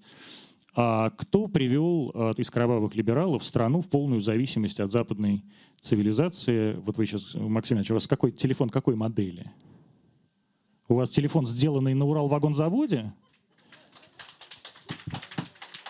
[0.78, 5.46] А кто привел из кровавых либералов страну в полную зависимость от западной
[5.86, 6.74] цивилизации.
[6.76, 9.52] Вот вы сейчас, Максим Ильич, у вас какой телефон какой модели?
[10.88, 13.14] У вас телефон, сделанный на Урал-вагонзаводе?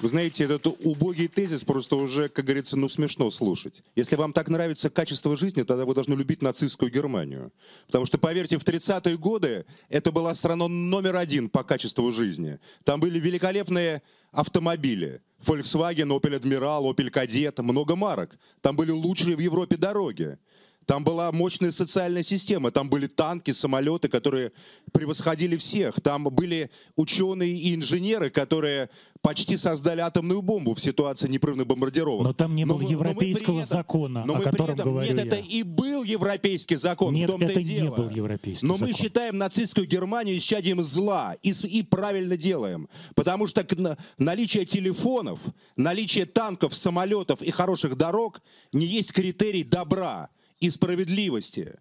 [0.02, 3.82] Вы знаете, этот убогий тезис просто уже, как говорится, ну смешно слушать.
[3.96, 7.54] Если вам так нравится качество жизни, тогда вы должны любить нацистскую Германию.
[7.88, 12.60] Потому что, поверьте, в 30-е годы это была страна номер один по качеству жизни.
[12.84, 15.22] Там были великолепные автомобили.
[15.46, 18.38] Volkswagen, Opel Admiral, Opel Kadett, много марок.
[18.60, 20.38] Там были лучшие в Европе дороги.
[20.86, 24.52] Там была мощная социальная система, там были танки, самолеты, которые
[24.92, 26.00] превосходили всех.
[26.02, 28.90] Там были ученые и инженеры, которые
[29.22, 32.24] почти создали атомную бомбу в ситуации непрерывных бомбардировок.
[32.24, 35.26] Но там не было но, европейского но этом, закона, но о котором этом, говорю Нет,
[35.26, 35.26] я.
[35.26, 37.16] это и был европейский закон.
[37.16, 37.84] Нет, в том-то это и дело.
[37.84, 38.88] не был европейский Но закон.
[38.88, 42.88] мы считаем нацистскую Германию исчадием зла и, и правильно делаем.
[43.16, 43.66] Потому что
[44.20, 45.42] наличие телефонов,
[45.76, 50.30] наличие танков, самолетов и хороших дорог не есть критерий добра
[50.60, 51.76] и справедливости.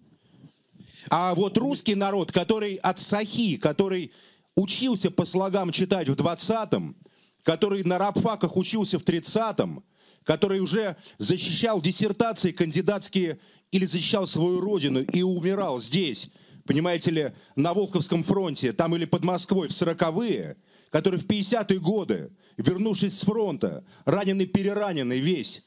[1.11, 4.13] А вот русский народ, который от Сахи, который
[4.57, 6.97] учился по слогам читать в 20-м,
[7.43, 9.85] который на рабфаках учился в 30-м,
[10.25, 13.39] который уже защищал диссертации кандидатские
[13.71, 16.31] или защищал свою родину и умирал здесь,
[16.65, 20.57] понимаете ли, на Волковском фронте, там или под Москвой в 40-е,
[20.91, 25.65] который в 50-е годы, вернувшись с фронта, раненый-перераненный весь,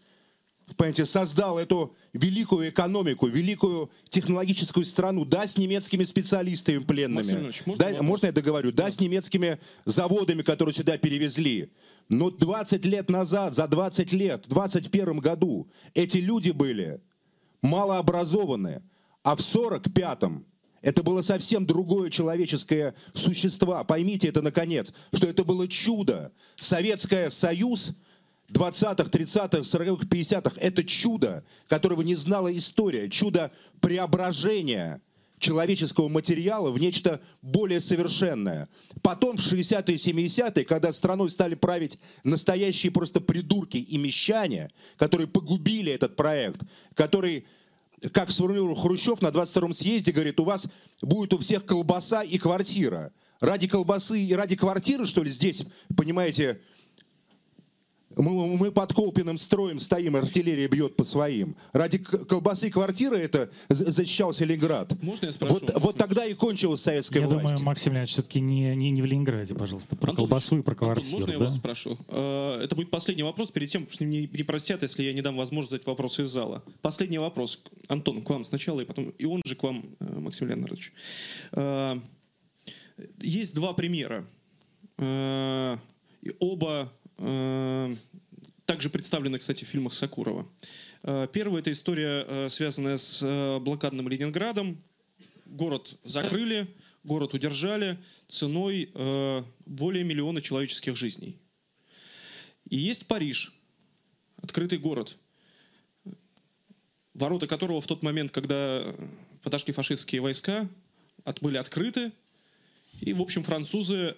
[0.75, 7.51] понимаете, создал эту великую экономику, великую технологическую страну, да, с немецкими специалистами пленными.
[7.65, 8.71] Можно, да, можно я договорю?
[8.71, 11.71] Да, с немецкими заводами, которые сюда перевезли.
[12.09, 17.01] Но 20 лет назад, за 20 лет, в 21 году, эти люди были
[17.61, 18.81] малообразованные.
[19.23, 20.45] А в 45-м
[20.81, 23.83] это было совсем другое человеческое существо.
[23.83, 26.31] Поймите это, наконец, что это было чудо.
[26.55, 27.91] Советский Союз–
[28.51, 30.59] 20-х, 30-х, 40-х, 50-х.
[30.59, 33.09] Это чудо, которого не знала история.
[33.09, 35.01] Чудо преображения
[35.39, 38.69] человеческого материала в нечто более совершенное.
[39.01, 45.27] Потом в 60-е и 70-е, когда страной стали править настоящие просто придурки и мещане, которые
[45.27, 46.61] погубили этот проект,
[46.95, 47.45] который
[48.11, 50.67] как сформулировал Хрущев на 22-м съезде, говорит, у вас
[51.01, 53.11] будет у всех колбаса и квартира.
[53.39, 56.59] Ради колбасы и ради квартиры, что ли, здесь, понимаете,
[58.17, 61.55] мы, мы под Колпиным строем стоим, артиллерия бьет по своим.
[61.73, 64.91] Ради колбасы и квартиры это защищался Ленинград.
[65.01, 65.55] Можно я спрошу?
[65.55, 67.43] Вот, вот тогда и кончилась советская я власть.
[67.43, 69.95] Я думаю, Максим Леонидович, все-таки не, не, не в Ленинграде, пожалуйста.
[69.95, 71.05] Про Антон, колбасу и про квартиру.
[71.05, 71.33] Антон, можно да?
[71.33, 71.97] я вас спрошу?
[72.07, 75.37] Э, это будет последний вопрос перед тем, что мне не простят, если я не дам
[75.37, 76.63] возможность задать вопросы из зала.
[76.81, 77.61] Последний вопрос.
[77.87, 80.91] Антон, к вам сначала, и потом и он же к вам, э, Максим Леонидович.
[81.53, 81.99] Э,
[83.19, 84.27] есть два примера.
[86.39, 90.45] Оба также представлены, кстати, в фильмах Сакурова.
[91.03, 94.83] Э, первая– это история, э, связанная с э, блокадным Ленинградом.
[95.45, 96.67] Город закрыли,
[97.05, 97.97] город удержали
[98.27, 98.91] ценой
[99.65, 101.37] более миллиона человеческих жизней.
[102.69, 103.53] И есть Париж,
[104.41, 105.15] открытый город,
[107.13, 108.93] ворота которого в тот момент, когда
[109.41, 110.67] подошли фашистские войска,
[111.23, 112.11] от, были открыты.
[112.99, 114.13] И, в общем, французы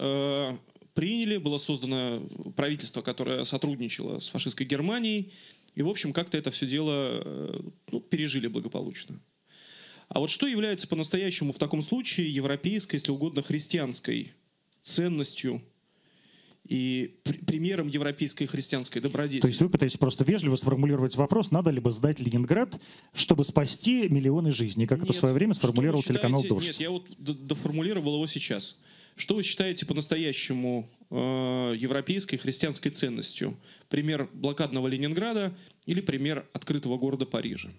[0.94, 2.22] приняли, было создано
[2.56, 5.32] правительство, которое сотрудничало с фашистской Германией.
[5.76, 7.62] И, в общем, как-то это все дело э,
[7.92, 9.20] ну, пережили благополучно.
[10.10, 14.34] А вот что является по-настоящему в таком случае европейской, если угодно, христианской
[14.84, 15.62] ценностью
[16.68, 19.42] и пр- примером европейской христианской добродетели?
[19.42, 22.82] То есть вы пытаетесь просто вежливо сформулировать вопрос, надо ли бы сдать Ленинград,
[23.14, 25.20] чтобы спасти миллионы жизней, как это в Нет.
[25.20, 26.68] свое время сформулировал телеканал «Дождь».
[26.68, 28.80] Нет, я вот доформулировал его сейчас.
[29.20, 31.16] Что вы считаете по-настоящему э,
[31.78, 33.58] европейской христианской ценностью?
[33.90, 35.54] Пример блокадного Ленинграда
[35.86, 37.70] или пример открытого города Парижа?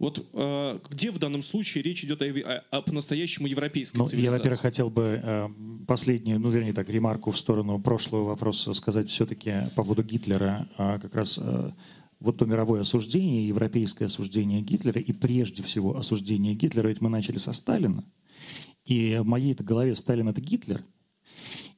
[0.00, 4.10] Вот э, где в данном случае речь идет о, о- о по-настоящему европейской Ну, я,
[4.10, 4.36] цивилизации?
[4.38, 5.48] во-первых, хотел бы э,
[5.86, 10.68] последнюю, ну, вернее так, ремарку в сторону прошлого вопроса сказать все-таки по поводу Гитлера.
[10.76, 11.70] А как раз э,
[12.18, 17.38] вот то мировое осуждение, европейское осуждение Гитлера, и прежде всего осуждение Гитлера, ведь мы начали
[17.38, 18.04] со Сталина.
[18.88, 20.82] И в моей голове Сталин— это Гитлер.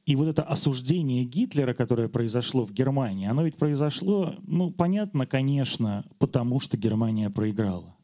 [0.05, 6.05] И вот это осуждение Гитлера, которое произошло в Германии, оно ведь произошло, ну, понятно, конечно,
[6.19, 7.97] потому что Германия проиграла.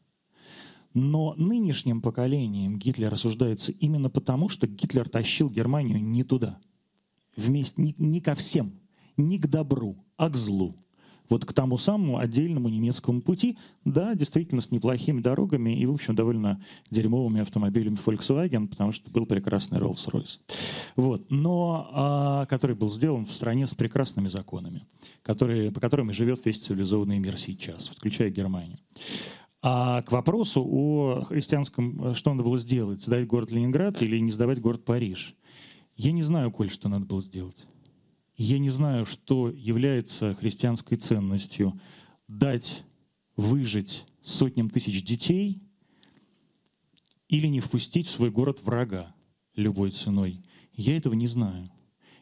[0.92, 6.58] Но нынешним поколением Гитлер осуждается именно потому, что Гитлер тащил Германию не туда.
[7.34, 8.78] Вместе, не, не ко всем,
[9.16, 10.76] не к добру, а к злу.
[11.28, 16.14] Вот к тому самому отдельному немецкому пути, да, действительно, с неплохими дорогами и, в общем,
[16.14, 20.40] довольно дерьмовыми автомобилями Volkswagen, потому что был прекрасный Rolls-Royce.
[20.96, 21.30] Вот.
[21.30, 24.86] Но, а, который был сделан в стране с прекрасными законами,
[25.22, 28.78] которые, по которым живет весь цивилизованный мир сейчас, включая Германию.
[29.60, 34.30] А к вопросу о христианском, э, что надо было сделать, сдать город Ленинград или не
[34.30, 35.34] сдавать город Париж.
[35.96, 37.66] Я не знаю, Коль, что надо было сделать.
[38.38, 41.78] Я не знаю, что является христианской ценностью
[42.28, 42.84] дать
[43.36, 45.60] выжить сотням тысяч детей
[47.28, 49.12] или не впустить в свой город врага
[49.56, 50.40] любой ценой.
[50.72, 51.68] Я этого не знаю.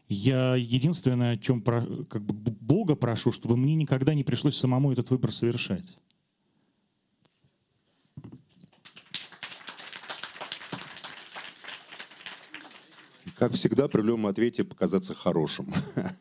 [0.07, 5.11] Я единственное, о чем как бы Бога прошу, чтобы мне никогда не пришлось самому этот
[5.11, 5.99] выбор совершать.
[13.37, 15.71] Как всегда, при любом ответе показаться хорошим.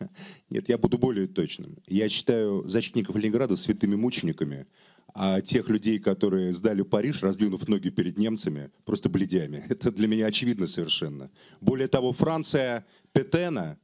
[0.51, 1.79] Нет, я буду более точным.
[1.87, 4.67] Я считаю защитников Ленинграда святыми мучениками,
[5.15, 9.65] а тех людей, которые сдали Париж, раздвинув ноги перед немцами, просто бледями.
[9.71, 11.31] Это для меня очевидно совершенно.
[11.63, 13.79] Более того, Франция Петена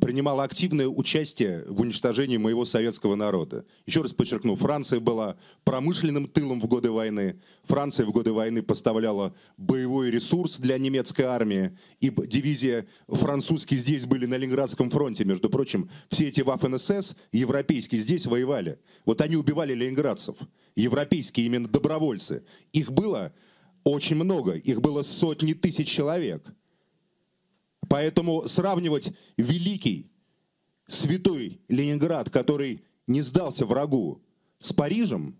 [0.00, 3.64] принимала активное участие в уничтожении моего советского народа.
[3.86, 7.40] Еще раз подчеркну, Франция была промышленным тылом в годы войны.
[7.62, 11.76] Франция в годы войны поставляла боевой ресурс для немецкой армии.
[12.00, 15.24] И дивизия французские здесь были на Ленинградском фронте.
[15.24, 18.78] Между прочим, все эти Waffen-СС европейские здесь воевали.
[19.04, 20.36] Вот они убивали ленинградцев.
[20.74, 22.44] Европейские именно добровольцы.
[22.72, 23.32] Их было
[23.84, 24.52] очень много.
[24.52, 26.44] Их было сотни тысяч человек.
[27.88, 30.10] Поэтому сравнивать великий,
[30.86, 34.22] святой Ленинград, который не сдался врагу,
[34.58, 35.38] с Парижем,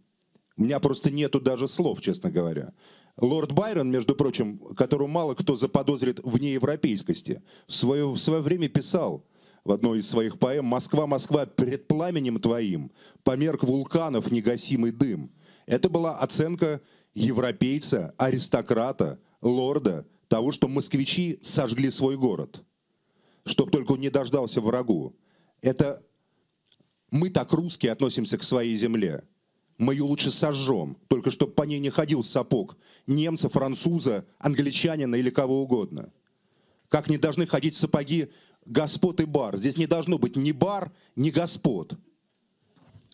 [0.57, 2.73] у меня просто нету даже слов, честно говоря.
[3.17, 8.69] Лорд Байрон, между прочим, которого мало кто заподозрит в неевропейскости, в свое, в свое время
[8.69, 9.25] писал
[9.65, 12.93] в одной из своих поэм «Москва, Москва, перед пламенем твоим
[13.25, 15.33] померк вулканов негасимый дым».
[15.67, 16.81] Это была оценка
[17.15, 22.63] европейца, аристократа, лорда, того, что москвичи сожгли свой город,
[23.45, 25.17] чтоб только он не дождался врагу.
[25.63, 26.03] Это
[27.11, 29.25] мы так русские относимся к своей земле.
[29.79, 32.77] Мы ее лучше сожжем, только чтобы по ней не ходил сапог
[33.07, 36.13] немца, француза, англичанина или кого угодно.
[36.89, 38.29] Как не должны ходить сапоги
[38.67, 39.57] господ и бар.
[39.57, 41.95] Здесь не должно быть ни бар, ни господ.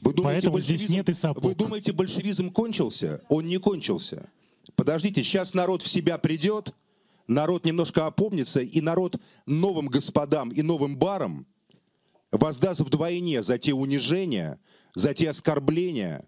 [0.00, 1.44] Вы Поэтому здесь нет и сапог.
[1.44, 3.22] Вы думаете, большевизм кончился?
[3.28, 4.28] Он не кончился.
[4.74, 6.74] Подождите, сейчас народ в себя придет,
[7.26, 9.16] народ немножко опомнится, и народ
[9.46, 11.46] новым господам и новым барам
[12.30, 14.58] воздаст вдвойне за те унижения,
[14.94, 16.24] за те оскорбления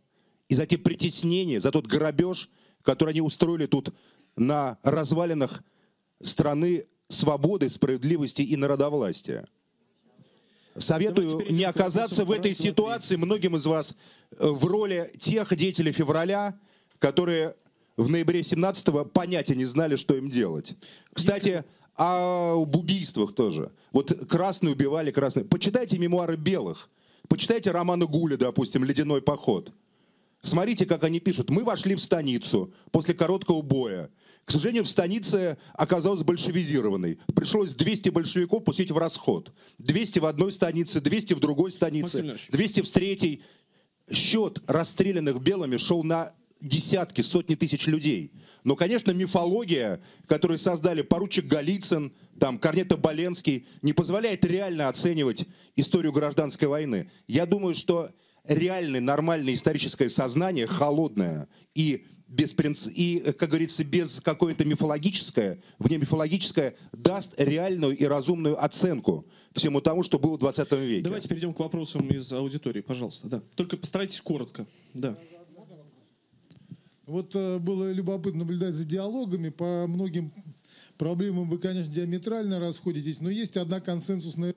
[0.49, 2.51] и за те притеснения, за тот грабеж,
[2.83, 3.95] который они устроили тут
[4.37, 5.63] на развалинах
[6.23, 9.47] страны свободы, справедливости и народовластия.
[10.77, 13.97] Советую не оказаться в этой ситуации многим из вас
[14.33, 16.59] э, в роли тех деятелей февраля,
[16.99, 17.55] которые
[17.97, 20.75] в ноябре 17-го понятия не знали, что им делать.
[21.13, 23.73] Кстати, об убийствах тоже.
[23.93, 25.45] Вот красные убивали красные.
[25.45, 26.91] Почитайте мемуары белых.
[27.29, 29.73] Почитайте романы Гуля, допустим, «Ледяной поход».
[30.43, 31.51] Смотрите, как они пишут.
[31.51, 34.11] Мы вошли в станицу после короткого боя.
[34.45, 37.19] К сожалению, в станице оказалась большевизированной.
[37.35, 39.53] Пришлось 200 большевиков пустить в расход.
[39.79, 42.49] 200 в одной станице, 200 в другой станице, Максим Ильич.
[42.51, 43.43] 200 в третьей.
[44.13, 48.33] Счет расстрелянных белыми шел на десятки, сотни тысяч людей.
[48.65, 55.45] Но, конечно, мифология, которую создали поручик Голицын, там, Корнета Боленский, не позволяет реально оценивать
[55.77, 57.11] историю гражданской войны.
[57.29, 58.11] Я думаю, что
[58.45, 62.89] реальное, нормальное историческое сознание, холодное и без принц...
[62.89, 70.03] и, как говорится, без какое-то мифологическое, вне мифологическое, даст реальную и разумную оценку всему тому,
[70.03, 71.03] что было в 20 веке.
[71.03, 73.29] Давайте перейдем к вопросам из аудитории, пожалуйста.
[73.29, 73.43] Да.
[73.55, 74.67] Только постарайтесь коротко.
[74.93, 75.17] Да.
[77.07, 79.49] Вот э, было любопытно наблюдать за диалогами.
[79.49, 80.33] По многим
[80.99, 84.55] проблемам вы, конечно, диаметрально расходитесь, но есть одна консенсусная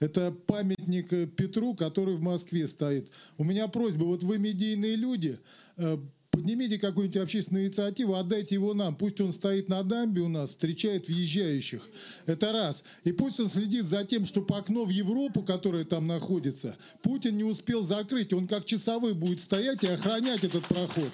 [0.00, 3.10] это памятник э, Петру, который в Москве стоит.
[3.36, 5.38] У меня просьба, вот вы медийные люди,
[5.76, 5.98] э,
[6.30, 8.96] поднимите какую-нибудь общественную инициативу, отдайте его нам.
[8.96, 11.88] Пусть он стоит на дамбе у нас, встречает въезжающих.
[12.26, 12.84] Это раз.
[13.04, 17.44] И пусть он следит за тем, чтобы окно в Европу, которое там находится, Путин не
[17.44, 18.32] успел закрыть.
[18.32, 21.10] Он как часовой будет стоять и охранять этот проход.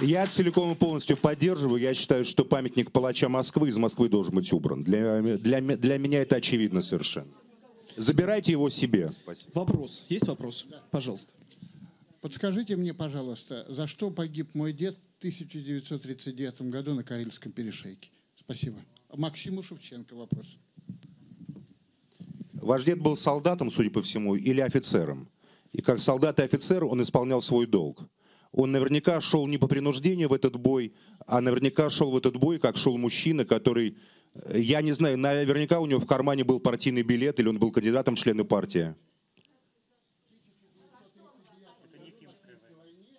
[0.00, 1.80] Я целиком и полностью поддерживаю.
[1.80, 4.84] Я считаю, что памятник палача Москвы из Москвы должен быть убран.
[4.84, 7.28] Для, для, для меня это очевидно совершенно.
[7.96, 9.10] Забирайте его себе.
[9.54, 10.04] Вопрос.
[10.08, 10.66] Есть вопрос?
[10.90, 11.32] Пожалуйста.
[12.26, 18.10] Подскажите мне, пожалуйста, за что погиб мой дед в 1939 году на Карельском перешейке?
[18.36, 18.78] Спасибо.
[19.14, 20.58] Максиму Шевченко вопрос.
[22.54, 25.28] Ваш дед был солдатом, судя по всему, или офицером.
[25.70, 28.02] И как солдат и офицер он исполнял свой долг.
[28.50, 30.94] Он наверняка шел не по принуждению в этот бой,
[31.28, 33.98] а наверняка шел в этот бой, как шел мужчина, который,
[34.34, 37.70] э, я не знаю, наверняка у него в кармане был партийный билет, или он был
[37.70, 38.96] кандидатом в члены партии.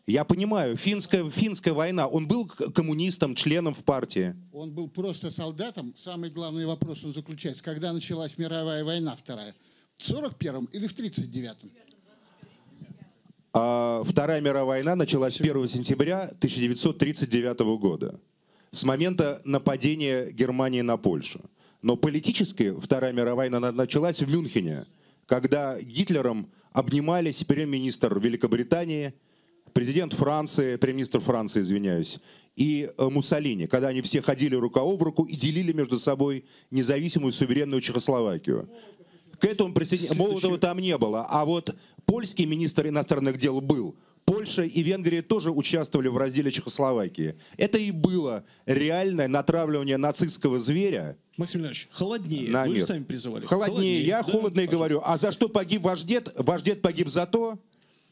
[0.07, 4.37] Я понимаю, финская, финская война, он был коммунистом, членом в партии.
[4.53, 5.93] Он был просто солдатом.
[5.97, 9.53] Самый главный вопрос он заключается, когда началась мировая война вторая?
[9.97, 11.71] В 41-м или в 39-м?
[13.51, 18.17] А Вторая мировая война началась 1 сентября 1939 года,
[18.71, 21.41] с момента нападения Германии на Польшу.
[21.81, 24.85] Но политически Вторая мировая война началась в Мюнхене,
[25.25, 29.13] когда Гитлером обнимались премьер-министр Великобритании,
[29.77, 32.17] президент Франции, премьер-министр Франции, извиняюсь,
[32.55, 37.31] и э, Муссолини, когда они все ходили рука об руку и делили между собой независимую
[37.31, 38.67] суверенную Чехословакию.
[39.39, 41.27] К этому присоединения Молотова там не было.
[41.29, 41.75] А вот
[42.05, 43.95] польский министр иностранных дел был.
[44.25, 47.35] Польша и Венгрия тоже участвовали в разделе Чехословакии.
[47.55, 52.49] Это и было реальное натравливание нацистского зверя Максим Леонидович, холоднее.
[52.49, 52.77] на Вы мир.
[52.77, 53.45] же сами призывали.
[53.45, 54.03] Холоднее.
[54.03, 55.01] Я Да, холодно и говорю.
[55.05, 56.33] А за что погиб ваш дед?
[56.35, 57.59] Ваш дед погиб за то,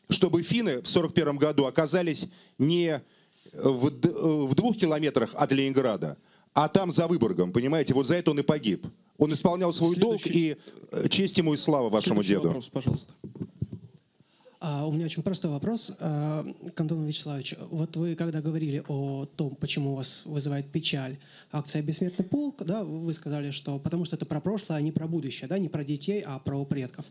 [0.10, 2.28] чтобы финны в 41 году оказались
[2.58, 3.02] не
[3.54, 3.90] в,
[4.48, 6.18] в двух километрах от Ленинграда,
[6.54, 7.94] а там за Выборгом, понимаете?
[7.94, 8.88] Вот за это он и погиб.
[9.18, 10.58] Он исполнял свой долг, Следующий- и
[10.92, 12.48] э, честь ему и слава вашему Следующий деду.
[12.48, 13.14] вопрос, пожалуйста.
[14.68, 16.44] А, у меня очень простой вопрос а,
[16.74, 17.56] к Антону Вячеславовичу.
[17.70, 21.18] Вот вы когда говорили о том, почему у вас вызывает печаль
[21.52, 25.08] акция «Бессмертный полк», да, вы сказали, что потому что это про прошлое, а не про
[25.08, 27.06] будущее, да, не про детей, а про предков.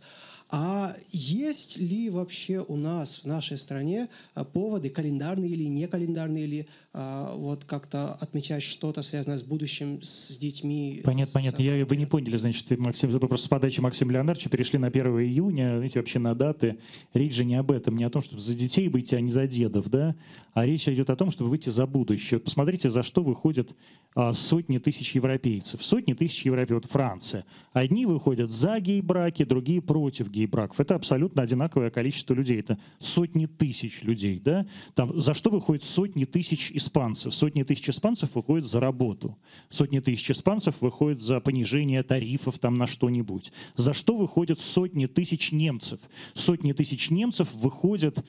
[0.50, 6.44] А есть ли вообще у нас в нашей стране а, поводы, календарные или не календарные,
[6.44, 11.00] или вот как-то отмечать что-то связанное с будущим, с детьми?
[11.04, 11.62] Понятно, с- понятно.
[11.62, 15.06] Я, вы не поняли, значит, Максим, вы просто с подачи Максима Леонардовича перешли на 1
[15.20, 16.78] июня, знаете, вообще на даты.
[17.12, 19.46] Речь же не об этом, не о том, чтобы за детей выйти, а не за
[19.46, 20.14] дедов, да?
[20.52, 22.38] А речь идет о том, чтобы выйти за будущее.
[22.38, 23.74] Вот посмотрите, за что выходят
[24.14, 25.84] а, сотни тысяч европейцев.
[25.84, 26.76] Сотни тысяч европейцев.
[26.84, 27.44] Вот Франция.
[27.72, 30.78] Одни выходят за гей-браки, другие против гей-браков.
[30.78, 32.60] Это абсолютно одинаковое количество людей.
[32.60, 34.64] Это сотни тысяч людей, да?
[34.94, 37.34] Там, за что выходят сотни тысяч испанцев?
[37.34, 39.36] Сотни тысяч испанцев выходят за работу.
[39.68, 43.52] Сотни тысяч испанцев выходят за понижение тарифов там на что-нибудь.
[43.76, 46.00] За что выходят сотни тысяч немцев?
[46.34, 48.24] Сотни тысяч немцев выходят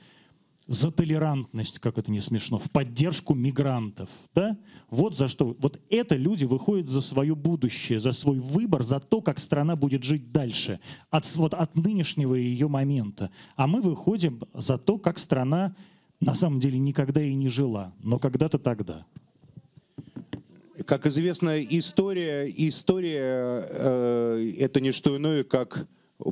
[0.66, 4.08] за толерантность, как это не смешно, в поддержку мигрантов.
[4.34, 4.58] Да?
[4.90, 5.56] Вот за что.
[5.58, 10.02] Вот это люди выходят за свое будущее, за свой выбор, за то, как страна будет
[10.02, 10.80] жить дальше,
[11.10, 13.30] от, вот, от нынешнего ее момента.
[13.54, 15.76] А мы выходим за то, как страна
[16.20, 19.06] на самом деле никогда и не жила, но когда-то тогда.
[20.84, 25.86] Как известно, история, история э, это не что иное, как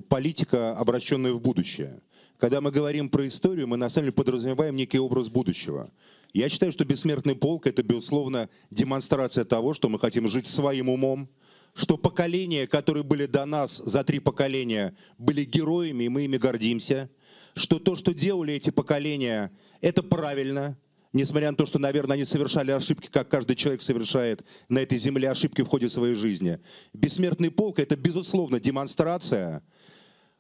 [0.09, 2.01] политика, обращенная в будущее.
[2.39, 5.91] Когда мы говорим про историю, мы на самом деле подразумеваем некий образ будущего.
[6.33, 11.29] Я считаю, что бессмертный полк это, безусловно, демонстрация того, что мы хотим жить своим умом,
[11.75, 17.09] что поколения, которые были до нас за три поколения, были героями, и мы ими гордимся,
[17.55, 19.53] что то, что делали эти поколения,
[19.85, 20.79] это правильно,
[21.13, 25.31] несмотря на то, что, наверное, они совершали ошибки, как каждый человек совершает на этой земле
[25.31, 26.59] ошибки в ходе своей жизни.
[26.95, 29.63] Бессмертный полк– это, безусловно, демонстрация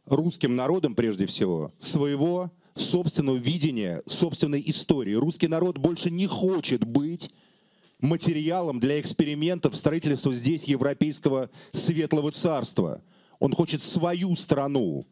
[0.06, 5.12] русским народом, прежде всего, своего собственного видения, собственной истории.
[5.12, 7.30] Русский народ больше не хочет быть
[8.00, 13.02] материалом для экспериментов строительства здесь европейского светлого царства.
[13.40, 15.06] Он хочет свою страну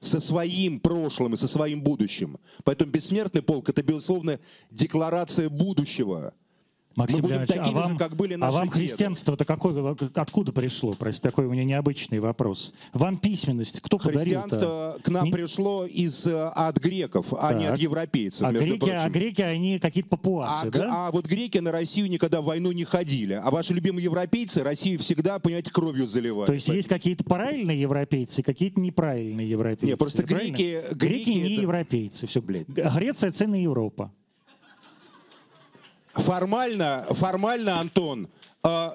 [0.00, 2.38] со своим прошлым и со своим будущим.
[2.64, 4.38] Поэтому бессмертный полк– это, безусловно,
[4.70, 6.34] декларация будущего–
[6.98, 8.76] Максим мы будем Леонидович, такими а вам, же, как были а наши вам деды.
[8.78, 10.94] христианство-то какое, откуда пришло?
[10.98, 12.72] Простите, такой у меня необычный вопрос.
[12.92, 17.64] Вам письменность кто подарил Христианство к нам Не- пришло из, э, от греков, а не
[17.64, 17.74] Так.
[17.74, 19.12] от европейцев, А между греки, а прочим.
[19.12, 21.06] греки, они какие-то папуасы, А, да?
[21.08, 23.34] а вот греки на Россию никогда в войну не ходили.
[23.34, 26.46] А ваши любимые европейцы Россию всегда, понимаете, кровью заливают.
[26.46, 29.86] То есть есть какие-то правильные европейцы, какие-то неправильные европейцы.
[29.86, 30.54] Не, просто правильно?
[30.56, 32.26] греки- Греки греки не это- европейцы.
[32.26, 32.42] Все.
[32.42, 32.68] Блядь.
[32.68, 34.12] Греция— это не Европа.
[36.18, 38.28] Формально, формально, Антон,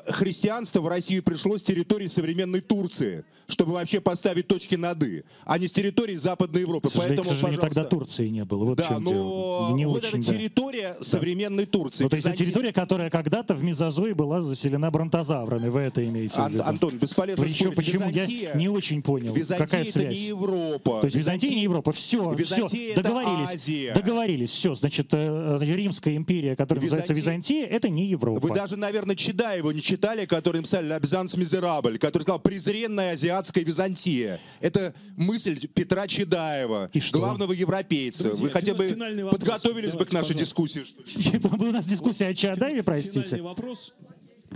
[0.07, 5.57] христианство в Россию пришло с территории современной Турции, чтобы вообще поставить точки над «и», а
[5.57, 6.87] не с территории Западной Европы.
[6.89, 7.83] К сожалению, Поэтому, к сожалению, тогда.
[7.85, 8.65] Турции не было.
[8.65, 9.75] Вот в Да, но дело.
[9.75, 10.33] Не вот очень, эта да.
[10.37, 12.03] территория современной Турции.
[12.03, 15.69] Ну, то есть это Византия- территория, которая когда-то в Мезозое была заселена бронтозаврами.
[15.69, 16.63] Вы это имеете в Ан- виду?
[16.63, 17.75] Антон, бесполезно Причем, спорить.
[17.77, 18.09] почему?
[18.09, 19.33] Византия- Я не очень понял.
[19.33, 20.13] Византия Какая это связь?
[20.13, 20.99] не Европа.
[21.01, 21.91] То есть Византия не Европа.
[21.91, 23.49] Все, Византия все, это договорились.
[23.53, 23.93] Азия.
[23.93, 24.49] Договорились.
[24.51, 27.23] Все, значит, э, э, Римская империя, которая называется Византия-
[27.63, 28.39] Византия, это не Европа.
[28.39, 29.15] Вы даже, наверное,
[29.63, 34.39] Чедаева не читали, который написали «Лабзанс Мизерабль», который сказал «презренная азиатская Византия».
[34.59, 37.19] Это мысль Петра Чедаева, И что?
[37.19, 38.23] главного европейца.
[38.23, 39.31] Друзья, Вы хотя бы вопрос.
[39.31, 40.79] подготовились бы к Давайте, нашей пожалуйста.
[40.79, 41.65] дискуссии.
[41.67, 43.21] У нас дискуссия о Чаадаеве, простите.
[43.21, 43.93] Финальный вопрос.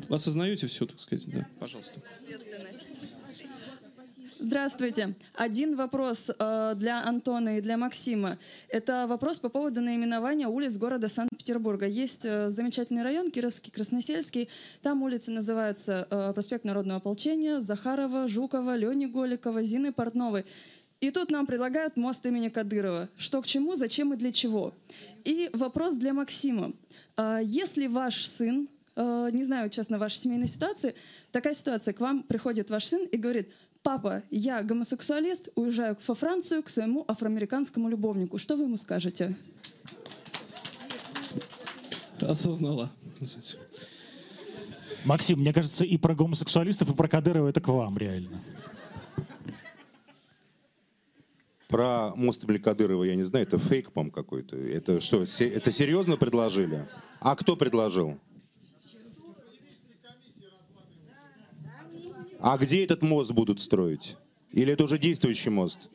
[0.10, 1.47] Вы осознаете все, так сказать, да?
[1.60, 2.01] Пожалуйста.
[4.40, 5.16] Здравствуйте.
[5.34, 8.38] Один вопрос э, для Антона и для Максима.
[8.70, 11.88] Это вопрос по поводу наименования улиц города Санкт-Петербурга.
[11.88, 14.48] Есть э, замечательный район, Кировский, Красносельский.
[14.84, 20.46] Там улицы называются э, проспект Народного ополчения, Захарова, Жукова, Лени Голикова, Зины Портновой.
[21.02, 23.10] И тут нам предлагают мост имени Кадырова.
[23.18, 24.72] Что к чему, зачем и для чего?
[25.24, 26.74] И вопрос для Максима.
[27.16, 30.94] А, Если ваш сын, э, не знаю, честно, вашей семейной ситуации,
[31.32, 33.50] такая ситуация, к вам приходит ваш сын и говорит,
[33.88, 38.38] папа, я гомосексуалист, уезжаю во Францию к своему афроамериканскому любовнику.
[38.38, 39.34] Что вы ему скажете?
[42.20, 42.92] Осознала.
[45.06, 48.44] Максим, мне кажется, и про гомосексуалистов, и про Кадырова это к вам реально.
[51.70, 54.58] Про мост Кадырова я не знаю, это фейк, по какой-то.
[54.58, 56.86] Это что, это серьезно предложили?
[57.22, 58.20] А кто предложил?
[62.40, 64.18] А где этот мост будут строить?
[64.52, 65.90] Или это уже действующий мост?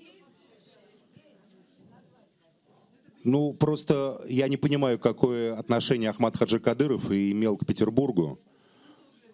[3.25, 8.41] Ну, просто я не понимаю, какое отношение Ахмад Хаджи Кадыров имел к Петербургу.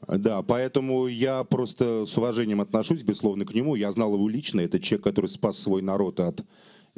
[0.07, 3.75] Да, поэтому я просто с уважением отношусь, безусловно, к нему.
[3.75, 4.61] Я знал его лично.
[4.61, 6.45] Это человек, который спас свой народ от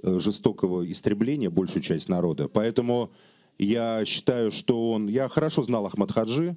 [0.02, 2.48] э, жестокого истребления, большую часть народа.
[2.48, 3.10] Поэтому
[3.58, 5.08] я считаю, что он...
[5.08, 6.56] Я хорошо знал Ахмад Хаджи.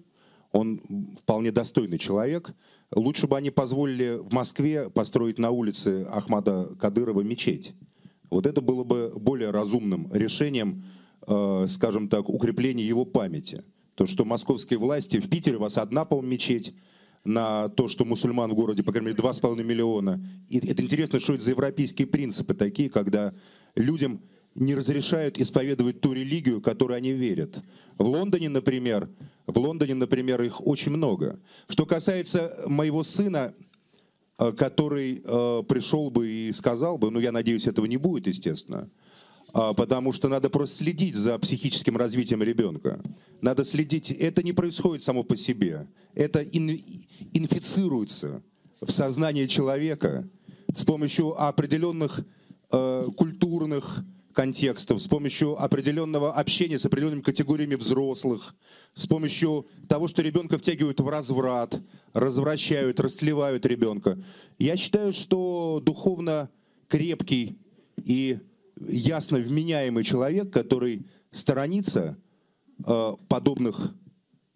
[0.51, 0.81] Он
[1.21, 2.53] вполне достойный человек.
[2.95, 7.73] Лучше бы они позволили в Москве построить на улице Ахмада Кадырова мечеть.
[8.29, 10.83] Вот это было бы более разумным решением,
[11.27, 13.63] э, скажем так, укрепления его памяти.
[13.95, 16.73] То, что московские власти, в Питере у вас одна, по-моему, мечеть,
[17.25, 20.21] на то, что мусульман в городе, по крайней мере, 2,5 миллиона.
[20.49, 23.33] И это интересно, что это за европейские принципы такие, когда
[23.75, 24.19] людям
[24.55, 27.61] не разрешают исповедовать ту религию, которой они верят.
[27.97, 29.09] В Лондоне, например,
[29.47, 31.39] в Лондоне, например, их очень много.
[31.67, 33.53] Что касается моего сына,
[34.39, 38.89] э, который э, пришел бы и сказал бы, ну, я надеюсь, этого не будет, естественно,
[39.55, 42.99] а, потому что надо просто следить за психическим развитием ребенка.
[43.41, 46.81] Надо следить, это не происходит само по себе, это ин-
[47.33, 48.41] инфицируется
[48.81, 50.27] в сознание человека
[50.75, 52.25] с помощью определенных
[52.71, 54.03] э, культурных
[54.33, 58.55] контекстов, с помощью определенного общения с определенными категориями взрослых,
[58.95, 61.79] с помощью того, что ребенка втягивают в разврат,
[62.13, 64.21] развращают, расслевают ребенка.
[64.59, 66.49] Я считаю, что духовно
[66.87, 67.57] крепкий
[68.03, 68.39] и
[68.87, 72.17] ясно вменяемый человек, который сторонится
[72.85, 73.93] э, подобных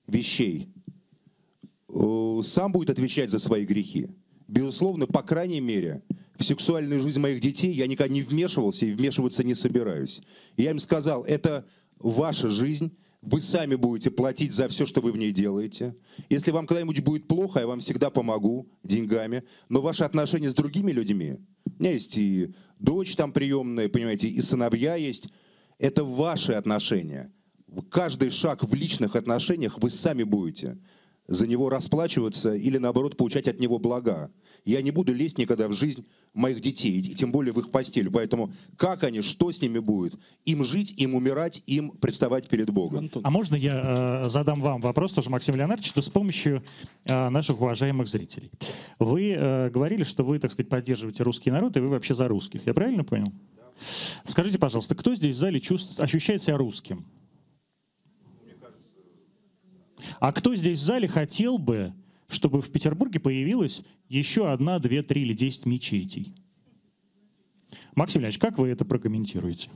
[0.08, 0.70] вещей,
[1.90, 4.10] э, сам будет отвечать за свои грехи.
[4.48, 6.04] Безусловно, по крайней мере,
[6.38, 10.22] в сексуальную жизнь моих детей я никогда не вмешивался и вмешиваться не собираюсь.
[10.56, 11.66] Я им сказал, это
[12.00, 12.92] ваша жизнь,
[13.22, 15.96] вы сами будете платить за все, что вы в ней делаете.
[16.30, 19.44] Если вам когда-нибудь будет плохо, я вам всегда помогу деньгами.
[19.70, 24.42] Но ваши отношения с другими людьми, у меня есть и дочь там приемная, понимаете, и
[24.42, 25.30] сыновья есть,
[25.80, 27.34] это ваши отношения.
[27.90, 30.78] каждый шаг в личных отношениях вы сами будете
[31.28, 34.32] за него расплачиваться или, наоборот, получать от него блага.
[34.66, 38.10] Я не буду лезть никогда в жизнь моих детей, и тем более в их постель.
[38.10, 40.16] Поэтому как они, что с ними будет?
[40.46, 43.10] Им жить, им умирать, им представать перед Богом.
[43.24, 46.64] А можно я э, задам вам вопрос тоже, Максим Леонардович, что с помощью
[47.06, 48.52] э, наших уважаемых зрителей.
[49.00, 52.66] Вы э, говорили, что вы, так сказать, поддерживаете русский народ, и вы вообще за русских.
[52.66, 53.28] Я правильно понял?
[54.24, 57.06] Скажите, пожалуйста, кто здесь в зале чувствует, ощущает себя русским?
[60.20, 61.94] А кто здесь в зале хотел бы,
[62.28, 66.34] чтобы в Петербурге появилась еще одна, две, три или десять мечетей?
[67.96, 69.70] Максим Ильич, как вы это прокомментируете?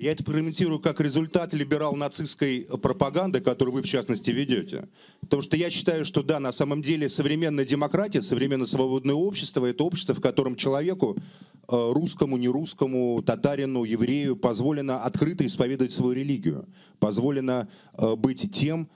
[0.00, 4.88] Я это прокомментирую как результат либерал-нацистской пропаганды, которую вы, в частности, ведете.
[5.20, 9.84] Потому что я считаю, что да, на самом деле современная демократия, современное свободное общество— это
[9.84, 16.66] общество, в котором человеку, э, русскому, нерусскому, татарину, еврею, позволено открыто исповедовать свою религию,
[16.98, 18.88] позволено э, быть тем,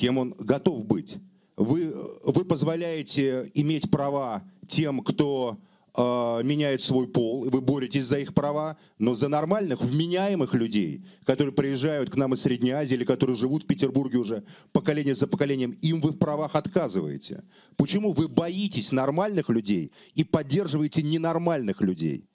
[0.00, 1.18] кем он готов быть.
[1.58, 1.94] Вы,
[2.24, 5.58] вы позволяете иметь права тем, кто
[5.94, 6.00] э,
[6.42, 11.52] меняет свой пол, и вы боретесь за их права, но за нормальных, вменяемых людей, которые
[11.52, 15.72] приезжают к нам из Средней Азии или которые живут в Петербурге уже поколение за поколением,
[15.82, 17.44] им вы в правах отказываете.
[17.76, 22.26] Почему вы боитесь нормальных людей и поддерживаете ненормальных людей?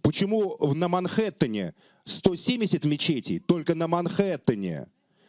[0.00, 1.74] Почему на Манхэттене
[2.04, 4.86] 170 мечетей, только на Манхэттене?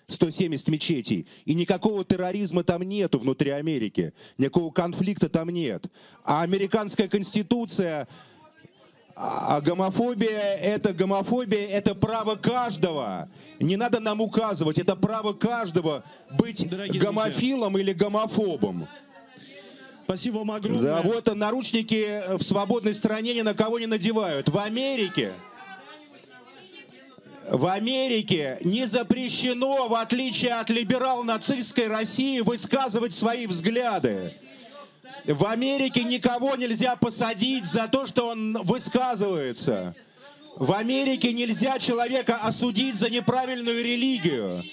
[0.08, 1.28] 170 мечетей.
[1.46, 4.14] И никакого терроризма там нету внутри Америки.
[4.38, 5.86] Никакого конфликта там нет.
[6.24, 8.08] А американская конституция
[9.20, 13.28] а гомофобия— это гомофобия, это право каждого.
[13.60, 16.04] Не надо нам указывать, это право каждого
[16.38, 18.88] быть Дорогие гомофилом или гомофобом.
[20.04, 20.84] Спасибо вам огромное.
[20.84, 24.50] Да, вот наручники в свободной стране ни на кого не надевают.
[24.50, 25.32] В Америке
[27.50, 34.34] в Америке не запрещено, в отличие от либерал-нацистской России, высказывать свои взгляды.
[35.26, 39.96] В Америке никого нельзя посадить за то, что он высказывается.
[40.58, 44.64] В Америке нельзя человека осудить за неправильную религию.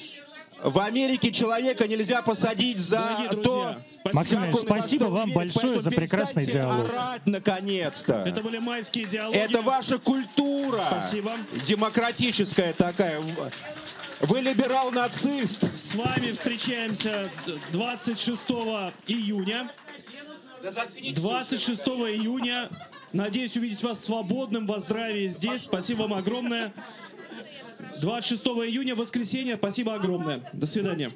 [0.64, 3.76] В Америке человека нельзя посадить за то,
[4.14, 5.34] Максим спасибо вам верит.
[5.34, 6.88] большое за прекрасный диалог.
[6.88, 8.24] орать, наконец-то.
[8.26, 9.36] Это были майские диалоги.
[9.36, 10.82] Это ваша культура.
[10.90, 11.32] Спасибо.
[11.66, 13.20] Демократическая такая.
[14.20, 15.64] Вы либерал-нацист.
[15.76, 17.28] С вами встречаемся
[17.72, 18.48] 26
[19.06, 19.68] июня.
[20.62, 22.70] 26 июня.
[23.12, 25.62] Надеюсь увидеть вас свободным, во здравии здесь.
[25.62, 26.72] Спасибо вам огромное.
[28.04, 29.56] 26 июня, воскресенье.
[29.56, 30.40] Спасибо огромное.
[30.52, 31.10] До свидания.